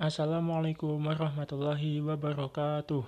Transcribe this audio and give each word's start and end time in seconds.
Assalamualaikum 0.00 0.96
warahmatullahi 0.96 2.00
wabarakatuh. 2.00 3.04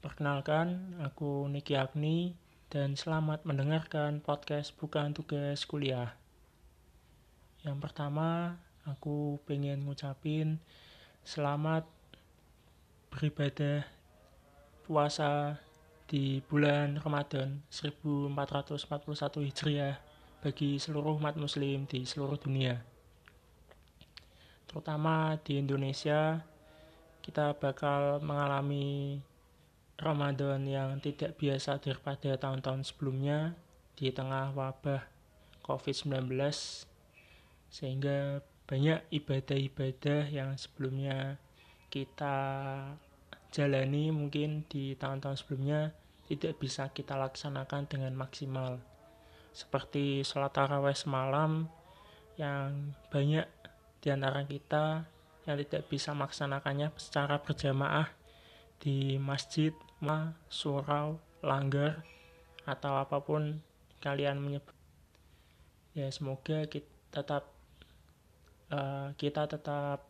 Perkenalkan, 0.00 0.96
aku 1.04 1.44
Niki 1.52 1.76
Agni 1.76 2.32
dan 2.72 2.96
selamat 2.96 3.44
mendengarkan 3.44 4.24
podcast 4.24 4.72
Bukan 4.80 5.12
Tugas 5.12 5.68
Kuliah. 5.68 6.16
Yang 7.60 7.76
pertama, 7.76 8.56
aku 8.88 9.36
pengen 9.44 9.84
ngucapin 9.84 10.64
selamat 11.28 11.84
beribadah 13.12 13.84
puasa 14.88 15.60
di 16.08 16.40
bulan 16.48 17.04
Ramadan 17.04 17.60
1441 17.68 18.72
Hijriah 19.44 20.00
bagi 20.40 20.80
seluruh 20.80 21.20
umat 21.20 21.36
muslim 21.36 21.84
di 21.84 22.08
seluruh 22.08 22.40
dunia 22.40 22.93
terutama 24.74 25.38
di 25.46 25.62
Indonesia 25.62 26.42
kita 27.22 27.54
bakal 27.54 28.18
mengalami 28.18 29.22
Ramadan 29.94 30.66
yang 30.66 30.98
tidak 30.98 31.38
biasa 31.38 31.78
daripada 31.78 32.34
tahun-tahun 32.34 32.82
sebelumnya 32.82 33.54
di 33.94 34.10
tengah 34.10 34.50
wabah 34.50 35.06
COVID-19 35.62 36.26
sehingga 37.70 38.42
banyak 38.66 38.98
ibadah-ibadah 39.14 40.26
yang 40.34 40.58
sebelumnya 40.58 41.38
kita 41.94 42.34
jalani 43.54 44.10
mungkin 44.10 44.66
di 44.66 44.98
tahun-tahun 44.98 45.38
sebelumnya 45.38 45.94
tidak 46.26 46.58
bisa 46.58 46.90
kita 46.90 47.14
laksanakan 47.14 47.86
dengan 47.86 48.18
maksimal. 48.18 48.82
Seperti 49.54 50.26
sholat 50.26 50.50
taraweh 50.50 50.98
semalam 50.98 51.70
yang 52.34 52.90
banyak 53.14 53.63
di 54.04 54.12
antara 54.12 54.44
kita 54.44 55.08
yang 55.48 55.56
tidak 55.64 55.88
bisa 55.88 56.12
melaksanakannya 56.12 56.92
secara 57.00 57.40
berjamaah 57.40 58.12
di 58.76 59.16
masjid, 59.16 59.72
ma, 60.04 60.36
surau, 60.52 61.16
langgar, 61.40 62.04
atau 62.68 63.00
apa 63.00 63.24
pun 63.24 63.64
kalian 64.04 64.44
menyebut. 64.44 64.76
Ya 65.96 66.12
semoga 66.12 66.68
kita 66.68 66.84
tetap 67.08 67.48
uh, 68.68 69.16
kita 69.16 69.48
tetap 69.48 70.04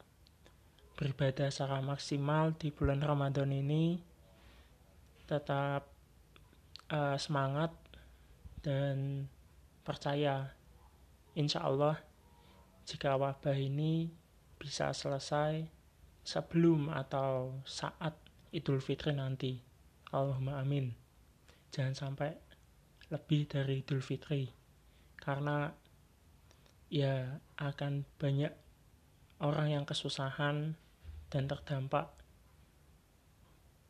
beribadah 0.98 1.54
secara 1.54 1.78
maksimal 1.78 2.50
di 2.58 2.74
bulan 2.74 2.98
Ramadan 2.98 3.54
ini, 3.54 4.02
tetap 5.30 5.86
uh, 6.90 7.14
semangat 7.14 7.70
dan 8.58 9.30
percaya, 9.86 10.50
insya 11.38 11.62
Allah 11.62 12.13
jika 12.84 13.16
wabah 13.16 13.56
ini 13.56 14.12
bisa 14.60 14.92
selesai 14.92 15.64
sebelum 16.24 16.92
atau 16.92 17.60
saat 17.64 18.16
Idul 18.54 18.80
Fitri 18.80 19.16
nanti. 19.16 19.60
Allahumma 20.14 20.62
amin. 20.62 20.94
Jangan 21.74 21.96
sampai 21.96 22.32
lebih 23.10 23.50
dari 23.50 23.82
Idul 23.82 24.04
Fitri. 24.04 24.46
Karena 25.18 25.72
ya 26.92 27.40
akan 27.58 28.06
banyak 28.20 28.52
orang 29.42 29.74
yang 29.74 29.84
kesusahan 29.88 30.76
dan 31.32 31.44
terdampak 31.50 32.14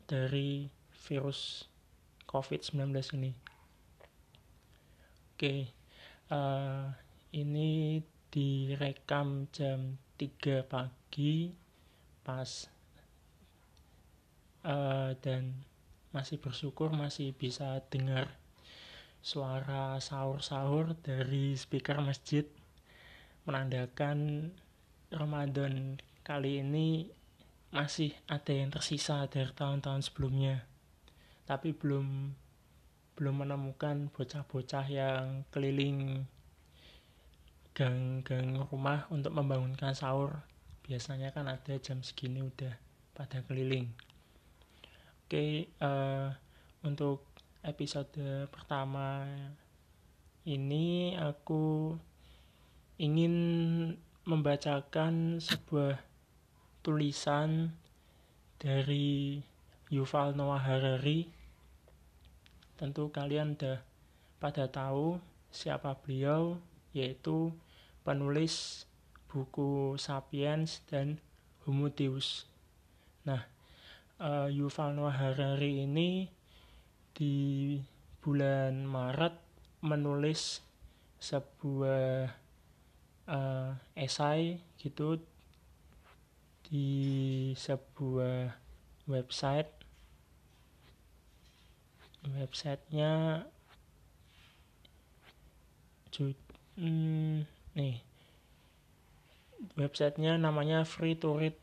dari 0.09 0.71
virus 1.05 1.69
COVID-19 2.25 2.89
ini. 3.21 3.31
Oke, 5.35 5.69
uh, 6.31 6.89
ini 7.35 7.99
direkam 8.35 9.47
jam 9.55 9.95
3 10.19 10.67
pagi 10.67 11.55
pas 12.19 12.67
uh, 14.67 15.15
dan 15.23 15.55
masih 16.11 16.35
bersyukur 16.43 16.91
masih 16.91 17.31
bisa 17.31 17.79
dengar 17.87 18.27
suara 19.23 19.95
sahur-sahur 20.03 20.99
dari 20.99 21.55
speaker 21.55 22.03
masjid 22.03 22.43
menandakan 23.47 24.51
Ramadan 25.15 26.03
kali 26.27 26.59
ini 26.59 27.07
masih 27.71 28.11
ada 28.27 28.51
yang 28.51 28.67
tersisa 28.67 29.23
dari 29.31 29.51
tahun-tahun 29.55 30.11
sebelumnya. 30.11 30.67
Tapi 31.47 31.71
belum 31.71 32.35
belum 33.15 33.35
menemukan 33.47 34.11
bocah-bocah 34.11 34.85
yang 34.91 35.47
keliling 35.47 36.27
gang-gang 37.75 38.55
rumah 38.71 39.03
untuk 39.11 39.35
membangunkan 39.35 39.91
sahur. 39.91 40.31
Biasanya 40.87 41.35
kan 41.35 41.51
ada 41.51 41.75
jam 41.83 41.99
segini 41.99 42.39
udah 42.39 42.71
pada 43.11 43.43
keliling. 43.43 43.91
Oke 45.27 45.67
uh, 45.83 46.31
untuk 46.87 47.27
episode 47.67 48.47
pertama 48.47 49.27
ini 50.47 51.19
aku 51.19 51.91
ingin 52.95 53.35
membacakan 54.23 55.43
sebuah 55.43 55.99
tulisan 56.79 57.75
dari 58.55 59.43
Yuval 59.91 60.31
Noah 60.31 60.63
Harari. 60.63 61.27
Tentu 62.79 63.11
kalian 63.11 63.59
udah 63.59 63.83
pada 64.39 64.71
tahu 64.71 65.19
siapa 65.51 65.91
beliau 65.99 66.55
yaitu 66.95 67.51
penulis 68.05 68.85
buku 69.27 69.97
Sapiens 69.97 70.85
dan 70.85 71.17
Homo 71.65 71.89
Deus. 71.89 72.45
Nah, 73.25 73.41
uh, 74.21 74.47
Yuval 74.47 74.93
Noah 74.93 75.17
Harari 75.17 75.83
ini 75.83 76.29
di 77.11 77.75
bulan 78.21 78.85
Maret 78.85 79.33
menulis 79.81 80.61
sebuah 81.17 82.29
uh, 83.25 83.73
esai 83.97 84.61
gitu 84.77 85.17
di 86.65 86.89
sebuah 87.57 88.53
website 89.05 89.69
websitenya 92.25 93.45
hmm, 96.75 97.45
nih. 97.75 98.01
Websitenya 99.75 100.39
namanya 100.39 100.87
free 100.87 101.15
to 101.15 101.35
read. 101.35 101.55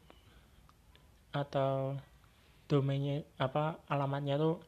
Atau 1.32 1.96
domainnya 2.68 3.24
apa 3.36 3.80
alamatnya 3.88 4.36
tuh 4.40 4.60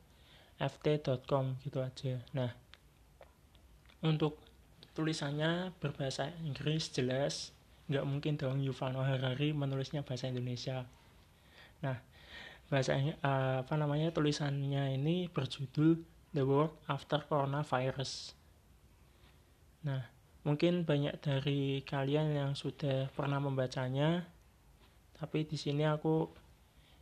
ft.com 0.61 1.57
gitu 1.65 1.81
aja. 1.81 2.21
Nah 2.37 2.53
untuk 4.05 4.37
tulisannya 4.93 5.73
berbahasa 5.81 6.31
Inggris 6.45 6.93
jelas. 6.93 7.57
Nggak 7.89 8.05
mungkin 8.09 8.33
dong 8.41 8.65
Yuval 8.65 8.97
Noah 8.97 9.17
Harari 9.17 9.53
menulisnya 9.53 10.05
bahasa 10.05 10.29
Indonesia. 10.29 10.89
Nah 11.85 12.01
bahasanya 12.73 13.21
uh, 13.21 13.61
apa 13.61 13.75
namanya 13.77 14.09
tulisannya 14.09 14.97
ini 14.97 15.29
berjudul 15.29 16.01
The 16.33 16.43
World 16.45 16.77
After 16.89 17.21
Coronavirus. 17.29 18.33
Nah 19.85 20.14
Mungkin 20.45 20.85
banyak 20.85 21.25
dari 21.25 21.81
kalian 21.89 22.37
yang 22.37 22.53
sudah 22.53 23.09
pernah 23.17 23.41
membacanya, 23.41 24.29
tapi 25.17 25.49
di 25.49 25.57
sini 25.57 25.89
aku 25.89 26.29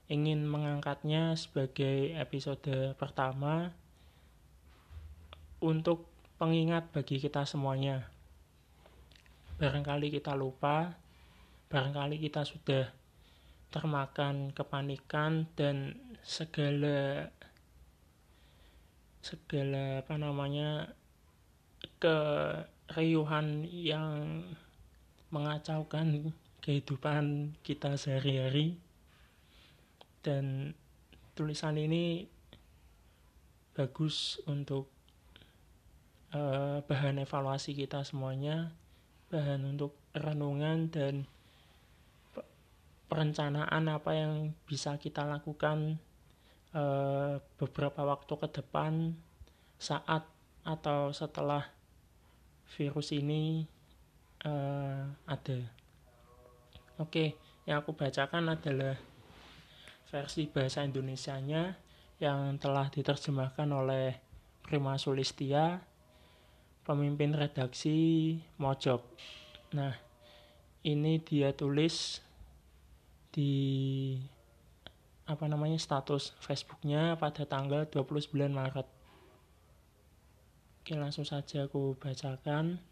ingin 0.06 0.46
mengangkatnya 0.46 1.34
sebagai 1.34 2.14
episode 2.14 2.94
pertama 2.94 3.74
untuk 5.58 6.06
pengingat 6.38 6.90
bagi 6.94 7.18
kita 7.18 7.42
semuanya. 7.42 8.06
Barangkali 9.58 10.10
kita 10.10 10.38
lupa, 10.38 10.94
barangkali 11.66 12.22
kita 12.22 12.46
sudah 12.46 12.90
termakan 13.72 14.52
kepanikan 14.54 15.50
dan 15.58 15.98
segala 16.22 17.26
segala 19.22 20.02
apa 20.02 20.14
namanya 20.18 20.92
ke 22.02 22.18
keriuhan 22.92 23.64
yang 23.64 24.44
mengacaukan 25.32 26.30
kehidupan 26.60 27.56
kita 27.64 27.96
sehari-hari. 27.96 28.76
Dan 30.20 30.76
tulisan 31.32 31.80
ini 31.80 32.28
bagus 33.72 34.38
untuk 34.44 34.92
uh, 36.36 36.84
bahan 36.84 37.24
evaluasi 37.24 37.72
kita 37.72 38.04
semuanya 38.04 38.70
bahan 39.32 39.64
untuk 39.64 39.96
renungan 40.12 40.92
dan 40.92 41.24
perencanaan 43.08 43.88
apa 43.88 44.12
yang 44.12 44.52
bisa 44.68 45.00
kita 45.00 45.24
lakukan 45.24 45.96
uh, 46.76 47.40
beberapa 47.56 48.04
waktu 48.04 48.32
ke 48.36 48.48
depan 48.60 49.16
saat 49.80 50.28
atau 50.62 51.10
setelah 51.16 51.64
virus 52.76 53.12
ini 53.12 53.66
uh, 54.46 55.04
ada. 55.28 55.58
Oke, 57.00 57.36
Yang 57.62 57.78
aku 57.86 57.90
bacakan 57.94 58.50
adalah 58.50 58.98
versi 60.10 60.50
bahasa 60.50 60.82
Indonesianya 60.82 61.78
yang 62.18 62.58
telah 62.58 62.90
diterjemahkan 62.90 63.70
oleh 63.70 64.18
Prima 64.66 64.98
Sulistia, 64.98 65.78
pemimpin 66.82 67.34
redaksi 67.38 68.34
Mojok. 68.58 69.02
Nah, 69.78 69.94
ini 70.82 71.22
dia 71.22 71.54
tulis 71.54 72.18
di 73.30 73.54
apa 75.24 75.46
namanya 75.46 75.78
status 75.78 76.34
Facebooknya 76.42 77.14
pada 77.16 77.46
tanggal 77.46 77.86
29 77.86 78.34
Maret. 78.50 79.01
Oke, 80.82 80.98
langsung 80.98 81.22
saja 81.22 81.70
aku 81.70 81.94
bacakan. 81.94 82.82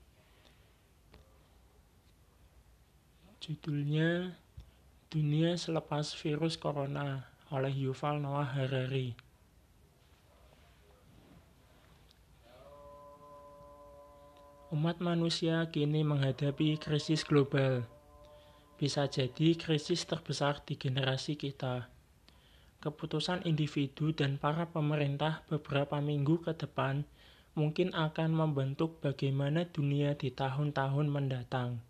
Judulnya 3.42 4.31
Dunia 5.10 5.58
Selepas 5.58 6.14
Virus 6.22 6.54
Corona 6.54 7.26
oleh 7.50 7.75
Yuval 7.75 8.22
Noah 8.22 8.46
Harari. 8.46 9.19
Umat 14.70 15.02
manusia 15.02 15.66
kini 15.75 16.06
menghadapi 16.06 16.78
krisis 16.78 17.26
global. 17.26 17.82
Bisa 18.78 19.10
jadi 19.10 19.58
krisis 19.58 20.06
terbesar 20.06 20.62
di 20.62 20.78
generasi 20.78 21.34
kita. 21.34 21.90
Keputusan 22.78 23.50
individu 23.50 24.14
dan 24.14 24.38
para 24.38 24.70
pemerintah 24.70 25.42
beberapa 25.50 25.98
minggu 25.98 26.38
ke 26.46 26.54
depan 26.54 27.02
mungkin 27.58 27.91
akan 27.91 28.31
membentuk 28.31 29.02
bagaimana 29.02 29.67
dunia 29.67 30.14
di 30.14 30.31
tahun-tahun 30.31 31.06
mendatang. 31.11 31.82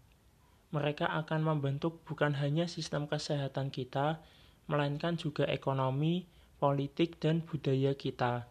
Mereka 0.71 1.05
akan 1.05 1.41
membentuk 1.43 2.01
bukan 2.07 2.39
hanya 2.39 2.71
sistem 2.71 3.11
kesehatan 3.11 3.75
kita, 3.75 4.23
melainkan 4.71 5.19
juga 5.19 5.45
ekonomi, 5.51 6.31
politik, 6.63 7.19
dan 7.19 7.43
budaya 7.43 7.93
kita. 7.93 8.47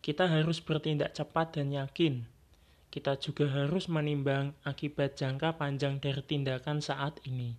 Kita 0.00 0.24
harus 0.28 0.64
bertindak 0.64 1.12
cepat 1.12 1.60
dan 1.60 1.68
yakin. 1.72 2.24
Kita 2.88 3.20
juga 3.20 3.50
harus 3.50 3.90
menimbang 3.90 4.56
akibat 4.64 5.20
jangka 5.20 5.60
panjang 5.60 6.00
dari 6.00 6.22
tindakan 6.24 6.80
saat 6.80 7.20
ini. 7.28 7.56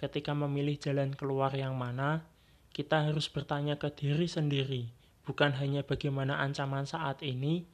Ketika 0.00 0.32
memilih 0.32 0.80
jalan 0.80 1.12
keluar 1.12 1.52
yang 1.52 1.76
mana, 1.76 2.24
kita 2.72 3.04
harus 3.04 3.28
bertanya 3.28 3.76
ke 3.76 3.92
diri 3.92 4.24
sendiri, 4.24 4.88
bukan 5.24 5.56
hanya 5.56 5.84
bagaimana 5.84 6.40
ancaman 6.40 6.84
saat 6.84 7.24
ini, 7.24 7.66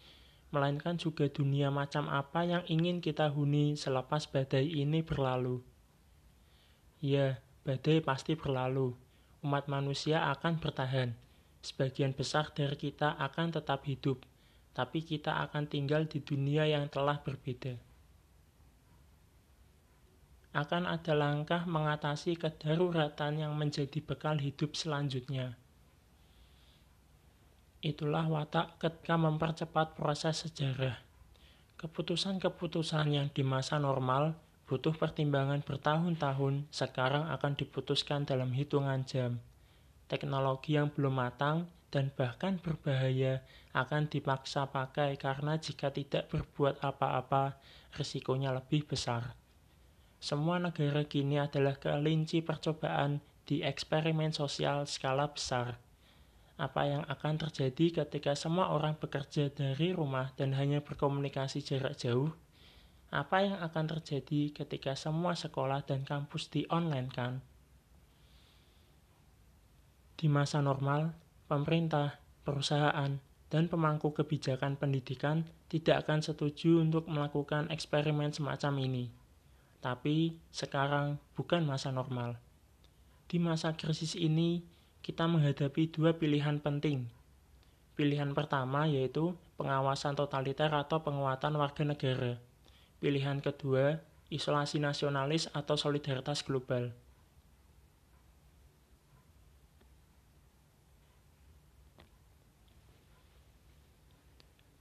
melainkan 0.54 0.96
juga 0.96 1.26
dunia 1.26 1.74
macam 1.74 2.06
apa 2.06 2.46
yang 2.46 2.62
ingin 2.70 3.02
kita 3.02 3.28
huni 3.28 3.74
selepas 3.74 4.30
badai 4.30 4.64
ini 4.66 5.02
berlalu. 5.02 5.60
Ya, 7.02 7.42
badai 7.66 8.00
pasti 8.00 8.38
berlalu 8.38 8.96
umat 9.46 9.70
manusia 9.70 10.26
akan 10.34 10.58
bertahan. 10.58 11.14
Sebagian 11.62 12.14
besar 12.14 12.50
dari 12.50 12.74
kita 12.74 13.18
akan 13.18 13.58
tetap 13.58 13.86
hidup, 13.86 14.22
tapi 14.74 15.02
kita 15.02 15.42
akan 15.46 15.66
tinggal 15.70 16.06
di 16.06 16.22
dunia 16.22 16.66
yang 16.66 16.90
telah 16.90 17.22
berbeda. 17.22 17.74
Akan 20.54 20.88
ada 20.88 21.12
langkah 21.12 21.62
mengatasi 21.68 22.38
kedaruratan 22.38 23.42
yang 23.44 23.52
menjadi 23.58 23.98
bekal 24.02 24.38
hidup 24.38 24.72
selanjutnya. 24.78 25.58
Itulah 27.84 28.24
watak 28.24 28.80
ketika 28.80 29.20
mempercepat 29.20 29.92
proses 29.96 30.48
sejarah. 30.48 30.96
Keputusan-keputusan 31.76 33.06
yang 33.12 33.28
di 33.28 33.44
masa 33.44 33.76
normal 33.76 34.32
butuh 34.64 34.96
pertimbangan 34.96 35.60
bertahun-tahun, 35.60 36.66
sekarang 36.72 37.28
akan 37.30 37.52
diputuskan 37.54 38.24
dalam 38.24 38.50
hitungan 38.56 39.04
jam. 39.04 39.38
Teknologi 40.08 40.74
yang 40.74 40.88
belum 40.88 41.20
matang 41.20 41.68
dan 41.92 42.10
bahkan 42.16 42.58
berbahaya 42.58 43.44
akan 43.76 44.10
dipaksa 44.10 44.66
pakai 44.72 45.20
karena 45.20 45.60
jika 45.60 45.92
tidak 45.92 46.32
berbuat 46.32 46.82
apa-apa, 46.82 47.60
risikonya 47.94 48.56
lebih 48.56 48.88
besar. 48.88 49.36
Semua 50.16 50.58
negara 50.58 51.04
kini 51.06 51.38
adalah 51.38 51.78
kelinci 51.78 52.40
percobaan 52.42 53.22
di 53.46 53.62
eksperimen 53.62 54.34
sosial 54.34 54.88
skala 54.90 55.30
besar. 55.30 55.85
Apa 56.56 56.88
yang 56.88 57.04
akan 57.04 57.36
terjadi 57.36 58.04
ketika 58.04 58.32
semua 58.32 58.72
orang 58.72 58.96
bekerja 58.96 59.52
dari 59.52 59.92
rumah 59.92 60.32
dan 60.40 60.56
hanya 60.56 60.80
berkomunikasi 60.80 61.60
jarak 61.60 62.00
jauh? 62.00 62.32
apa 63.14 63.46
yang 63.46 63.56
akan 63.62 63.86
terjadi 63.96 64.50
ketika 64.50 64.98
semua 64.98 65.38
sekolah 65.38 65.86
dan 65.86 66.02
kampus 66.02 66.50
di 66.50 66.66
online 66.66 67.08
kan? 67.08 67.38
Di 70.16 70.26
masa 70.26 70.58
normal, 70.64 71.14
pemerintah, 71.46 72.18
perusahaan, 72.42 73.20
dan 73.46 73.64
pemangku 73.70 74.10
kebijakan 74.10 74.74
pendidikan 74.74 75.46
tidak 75.70 76.06
akan 76.06 76.24
setuju 76.24 76.82
untuk 76.82 77.06
melakukan 77.06 77.70
eksperimen 77.70 78.34
semacam 78.34 78.74
ini. 78.82 79.04
Tapi 79.78 80.34
sekarang 80.50 81.20
bukan 81.38 81.62
masa 81.62 81.94
normal. 81.94 82.40
Di 83.30 83.38
masa 83.38 83.78
krisis 83.78 84.18
ini, 84.18 84.60
kita 85.06 85.30
menghadapi 85.30 85.86
dua 85.94 86.18
pilihan 86.18 86.58
penting. 86.58 87.06
Pilihan 87.94 88.34
pertama 88.34 88.90
yaitu 88.90 89.38
pengawasan 89.54 90.18
totaliter 90.18 90.66
atau 90.74 90.98
penguatan 91.06 91.54
warga 91.54 91.86
negara 91.86 92.42
Pilihan 92.98 93.38
kedua, 93.38 94.02
isolasi 94.34 94.82
nasionalis 94.82 95.46
atau 95.54 95.78
solidaritas 95.78 96.42
global. 96.42 96.90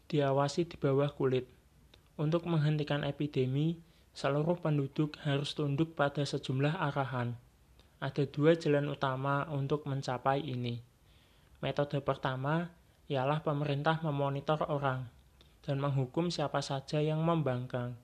Diawasi 0.10 0.66
di 0.66 0.80
bawah 0.82 1.14
kulit. 1.14 1.46
Untuk 2.18 2.50
menghentikan 2.50 3.06
epidemi, 3.06 3.78
seluruh 4.18 4.58
penduduk 4.58 5.22
harus 5.22 5.54
tunduk 5.54 5.94
pada 5.94 6.26
sejumlah 6.26 6.82
arahan. 6.82 7.38
Ada 8.04 8.28
dua 8.28 8.60
jalan 8.60 8.92
utama 8.92 9.48
untuk 9.48 9.88
mencapai 9.88 10.44
ini. 10.44 10.84
Metode 11.64 12.04
pertama 12.04 12.68
ialah 13.08 13.40
pemerintah 13.40 14.04
memonitor 14.04 14.68
orang 14.68 15.08
dan 15.64 15.80
menghukum 15.80 16.28
siapa 16.28 16.60
saja 16.60 17.00
yang 17.00 17.24
membangkang. 17.24 17.96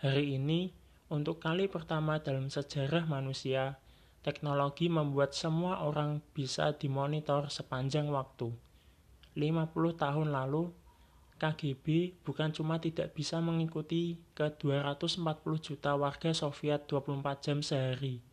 Hari 0.00 0.40
ini, 0.40 0.72
untuk 1.12 1.44
kali 1.44 1.68
pertama 1.68 2.18
dalam 2.24 2.48
sejarah 2.48 3.04
manusia, 3.04 3.76
teknologi 4.24 4.88
membuat 4.88 5.36
semua 5.36 5.84
orang 5.84 6.24
bisa 6.32 6.72
dimonitor 6.74 7.52
sepanjang 7.52 8.08
waktu. 8.08 8.50
50 9.36 9.74
tahun 9.94 10.28
lalu, 10.34 10.72
KGB 11.38 12.18
bukan 12.26 12.50
cuma 12.50 12.82
tidak 12.82 13.14
bisa 13.14 13.38
mengikuti 13.38 14.18
ke 14.34 14.50
240 14.58 15.22
juta 15.62 15.94
warga 15.94 16.34
Soviet 16.34 16.90
24 16.90 17.44
jam 17.44 17.58
sehari. 17.62 18.27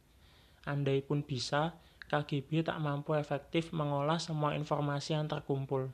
Andai 0.66 1.06
pun 1.06 1.22
bisa, 1.22 1.78
KGB 2.10 2.66
tak 2.66 2.78
mampu 2.82 3.14
efektif 3.18 3.74
mengolah 3.74 4.22
semua 4.22 4.54
informasi 4.54 5.18
yang 5.18 5.26
terkumpul. 5.26 5.90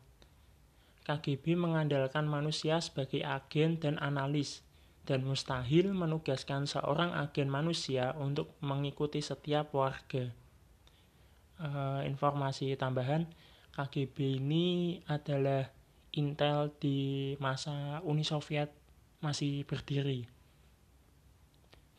KGB 1.08 1.60
mengandalkan 1.60 2.28
manusia 2.28 2.80
sebagai 2.80 3.24
agen 3.24 3.80
dan 3.80 4.00
analis, 4.00 4.64
dan 5.04 5.26
mustahil 5.26 5.92
menugaskan 5.92 6.70
seorang 6.70 7.12
agen 7.16 7.50
manusia 7.50 8.14
untuk 8.16 8.54
mengikuti 8.62 9.20
setiap 9.20 9.74
warga. 9.74 10.30
E, 11.58 11.70
informasi 12.06 12.78
tambahan, 12.78 13.26
KGB 13.74 14.44
ini 14.44 15.00
adalah 15.08 15.68
Intel 16.12 16.76
di 16.76 17.34
masa 17.40 18.04
Uni 18.04 18.28
Soviet 18.28 18.68
masih 19.24 19.64
berdiri. 19.64 20.41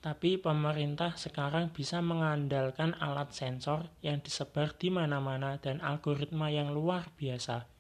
Tapi 0.02 0.34
pemerintah 0.34 1.14
sekarang 1.14 1.70
bisa 1.70 2.02
mengandalkan 2.02 2.98
alat 2.98 3.30
sensor 3.30 3.86
yang 4.02 4.18
disebar 4.18 4.74
di 4.74 4.90
mana-mana 4.90 5.62
dan 5.62 5.78
algoritma 5.78 6.50
yang 6.50 6.74
luar 6.74 7.06
biasa, 7.14 7.70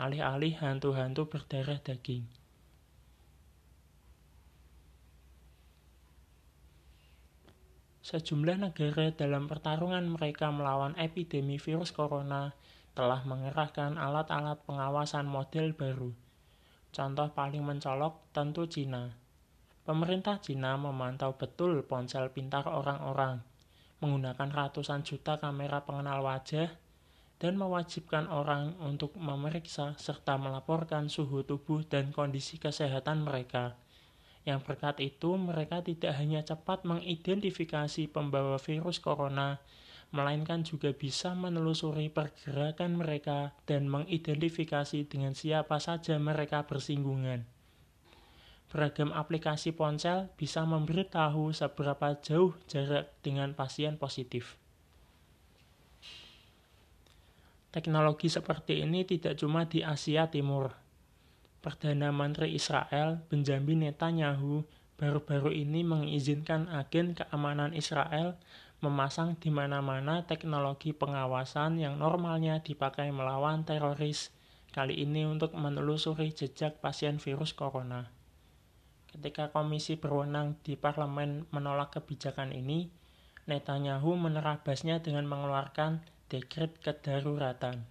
alih-alih 0.00 0.56
hantu-hantu 0.64 1.28
berdarah 1.28 1.76
daging. 1.76 2.24
Sejumlah 8.00 8.64
negara 8.64 9.12
dalam 9.12 9.44
pertarungan 9.44 10.08
mereka 10.08 10.48
melawan 10.48 10.96
epidemi 10.96 11.60
virus 11.60 11.92
corona 11.92 12.56
telah 12.96 13.20
mengerahkan 13.28 14.00
alat-alat 14.00 14.56
pengawasan 14.64 15.28
model 15.28 15.76
baru. 15.76 16.16
Contoh 16.88 17.28
paling 17.36 17.60
mencolok 17.60 18.32
tentu 18.32 18.64
Cina. 18.64 19.27
Pemerintah 19.88 20.36
Cina 20.36 20.76
memantau 20.76 21.32
betul 21.40 21.80
ponsel 21.80 22.28
pintar 22.28 22.68
orang-orang, 22.68 23.40
menggunakan 24.04 24.52
ratusan 24.52 25.00
juta 25.00 25.40
kamera 25.40 25.80
pengenal 25.80 26.20
wajah, 26.28 26.68
dan 27.40 27.56
mewajibkan 27.56 28.28
orang 28.28 28.76
untuk 28.84 29.16
memeriksa 29.16 29.96
serta 29.96 30.36
melaporkan 30.36 31.08
suhu 31.08 31.40
tubuh 31.40 31.88
dan 31.88 32.12
kondisi 32.12 32.60
kesehatan 32.60 33.24
mereka 33.24 33.80
Yang 34.44 34.60
berkat 34.68 35.00
itu, 35.00 35.40
mereka 35.40 35.80
tidak 35.80 36.20
hanya 36.20 36.44
cepat 36.44 36.84
mengidentifikasi 36.84 38.12
pembawa 38.12 38.60
virus 38.60 39.00
corona, 39.00 39.56
melainkan 40.12 40.68
juga 40.68 40.92
bisa 40.92 41.32
menelusuri 41.32 42.12
pergerakan 42.12 43.00
mereka 43.00 43.56
dan 43.64 43.88
mengidentifikasi 43.88 45.08
dengan 45.08 45.32
siapa 45.32 45.80
saja 45.80 46.20
mereka 46.20 46.68
bersinggungan. 46.68 47.57
Beragam 48.68 49.16
aplikasi 49.16 49.72
ponsel 49.72 50.28
bisa 50.36 50.68
memberitahu 50.68 51.56
seberapa 51.56 52.20
jauh 52.20 52.52
jarak 52.68 53.08
dengan 53.24 53.56
pasien 53.56 53.96
positif. 53.96 54.60
Teknologi 57.72 58.28
seperti 58.28 58.84
ini 58.84 59.08
tidak 59.08 59.40
cuma 59.40 59.64
di 59.64 59.80
Asia 59.80 60.28
Timur. 60.28 60.72
Perdana 61.64 62.12
Menteri 62.12 62.52
Israel, 62.52 63.24
Benjamin 63.32 63.88
Netanyahu, 63.88 64.64
baru-baru 65.00 65.52
ini 65.52 65.80
mengizinkan 65.84 66.68
agen 66.68 67.16
keamanan 67.16 67.72
Israel 67.72 68.36
memasang 68.78 69.34
di 69.40 69.50
mana-mana 69.50 70.22
teknologi 70.22 70.94
pengawasan 70.94 71.82
yang 71.82 71.98
normalnya 71.98 72.62
dipakai 72.62 73.10
melawan 73.10 73.66
teroris, 73.66 74.30
kali 74.70 75.02
ini 75.02 75.26
untuk 75.26 75.56
menelusuri 75.56 76.30
jejak 76.30 76.78
pasien 76.78 77.18
virus 77.18 77.56
corona. 77.56 78.17
Ketika 79.08 79.48
komisi 79.48 79.96
berwenang 79.96 80.60
di 80.60 80.76
parlemen 80.76 81.48
menolak 81.48 81.96
kebijakan 81.96 82.52
ini, 82.52 82.92
Netanyahu 83.48 84.12
menerabasnya 84.20 85.00
dengan 85.00 85.24
mengeluarkan 85.24 86.04
dekret 86.28 86.76
kedaruratan. 86.84 87.88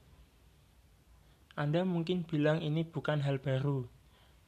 Anda 1.58 1.82
mungkin 1.82 2.22
bilang 2.22 2.62
ini 2.62 2.86
bukan 2.86 3.26
hal 3.26 3.42
baru. 3.42 3.90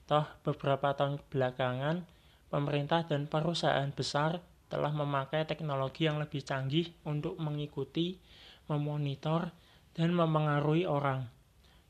Toh 0.06 0.26
beberapa 0.46 0.94
tahun 0.94 1.18
belakangan, 1.34 2.06
pemerintah 2.54 3.10
dan 3.10 3.26
perusahaan 3.26 3.90
besar 3.90 4.46
telah 4.70 4.94
memakai 4.94 5.50
teknologi 5.50 6.06
yang 6.06 6.22
lebih 6.22 6.46
canggih 6.46 6.94
untuk 7.02 7.42
mengikuti, 7.42 8.22
memonitor, 8.70 9.50
dan 9.98 10.14
memengaruhi 10.14 10.86
orang. 10.86 11.26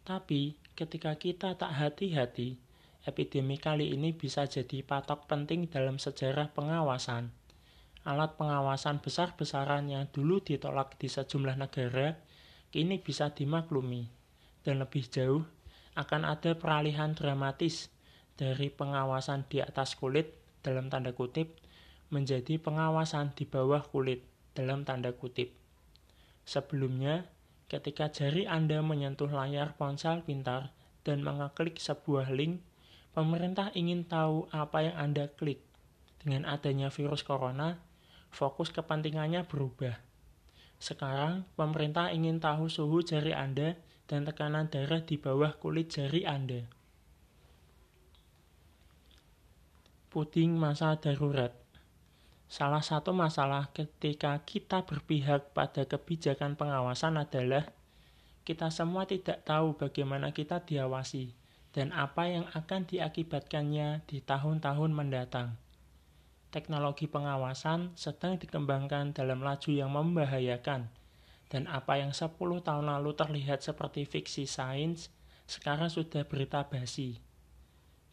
Tapi, 0.08 0.56
ketika 0.80 1.20
kita 1.20 1.60
tak 1.60 1.76
hati-hati, 1.76 2.56
epidemi 3.08 3.56
kali 3.56 3.96
ini 3.96 4.12
bisa 4.12 4.48
jadi 4.48 4.84
patok 4.84 5.30
penting 5.30 5.72
dalam 5.72 6.00
sejarah 6.02 6.52
pengawasan. 6.52 7.32
Alat 8.08 8.40
pengawasan 8.40 9.04
besar-besaran 9.04 9.92
yang 9.92 10.08
dulu 10.10 10.40
ditolak 10.40 10.96
di 10.96 11.12
sejumlah 11.12 11.60
negara, 11.60 12.20
kini 12.72 13.00
bisa 13.00 13.32
dimaklumi. 13.36 14.08
Dan 14.64 14.80
lebih 14.84 15.08
jauh, 15.08 15.44
akan 16.00 16.24
ada 16.24 16.56
peralihan 16.56 17.12
dramatis 17.12 17.92
dari 18.40 18.72
pengawasan 18.72 19.44
di 19.52 19.60
atas 19.60 20.00
kulit 20.00 20.32
dalam 20.64 20.88
tanda 20.88 21.12
kutip 21.12 21.60
menjadi 22.10 22.56
pengawasan 22.58 23.36
di 23.36 23.44
bawah 23.44 23.84
kulit 23.84 24.24
dalam 24.56 24.88
tanda 24.88 25.12
kutip. 25.14 25.54
Sebelumnya, 26.48 27.30
ketika 27.70 28.10
jari 28.10 28.50
Anda 28.50 28.82
menyentuh 28.82 29.30
layar 29.30 29.78
ponsel 29.78 30.26
pintar 30.26 30.74
dan 31.06 31.22
mengeklik 31.22 31.78
sebuah 31.78 32.34
link, 32.34 32.66
pemerintah 33.20 33.68
ingin 33.76 34.08
tahu 34.08 34.48
apa 34.56 34.88
yang 34.88 34.96
Anda 34.96 35.28
klik. 35.28 35.60
Dengan 36.24 36.48
adanya 36.48 36.88
virus 36.88 37.20
corona, 37.28 37.76
fokus 38.32 38.72
kepentingannya 38.72 39.44
berubah. 39.44 40.00
Sekarang, 40.80 41.44
pemerintah 41.60 42.16
ingin 42.16 42.40
tahu 42.40 42.72
suhu 42.72 43.04
jari 43.04 43.36
Anda 43.36 43.76
dan 44.08 44.24
tekanan 44.24 44.72
darah 44.72 45.04
di 45.04 45.20
bawah 45.20 45.52
kulit 45.60 45.92
jari 45.92 46.24
Anda. 46.24 46.64
Puding 50.08 50.56
masa 50.56 50.96
darurat 50.96 51.52
Salah 52.50 52.82
satu 52.82 53.14
masalah 53.14 53.70
ketika 53.76 54.42
kita 54.42 54.82
berpihak 54.82 55.54
pada 55.54 55.86
kebijakan 55.86 56.58
pengawasan 56.58 57.22
adalah 57.22 57.70
kita 58.42 58.74
semua 58.74 59.06
tidak 59.06 59.46
tahu 59.46 59.78
bagaimana 59.78 60.34
kita 60.34 60.58
diawasi 60.66 61.39
dan 61.76 61.94
apa 61.94 62.30
yang 62.30 62.46
akan 62.54 62.86
diakibatkannya 62.90 64.06
di 64.10 64.22
tahun-tahun 64.22 64.92
mendatang. 64.94 65.58
Teknologi 66.50 67.06
pengawasan 67.06 67.94
sedang 67.94 68.42
dikembangkan 68.42 69.14
dalam 69.14 69.46
laju 69.46 69.70
yang 69.70 69.94
membahayakan, 69.94 70.90
dan 71.50 71.64
apa 71.70 72.02
yang 72.02 72.10
10 72.10 72.34
tahun 72.38 72.86
lalu 72.90 73.14
terlihat 73.14 73.62
seperti 73.62 74.06
fiksi 74.10 74.50
sains, 74.50 75.14
sekarang 75.46 75.94
sudah 75.94 76.26
berita 76.26 76.66
basi. 76.66 77.22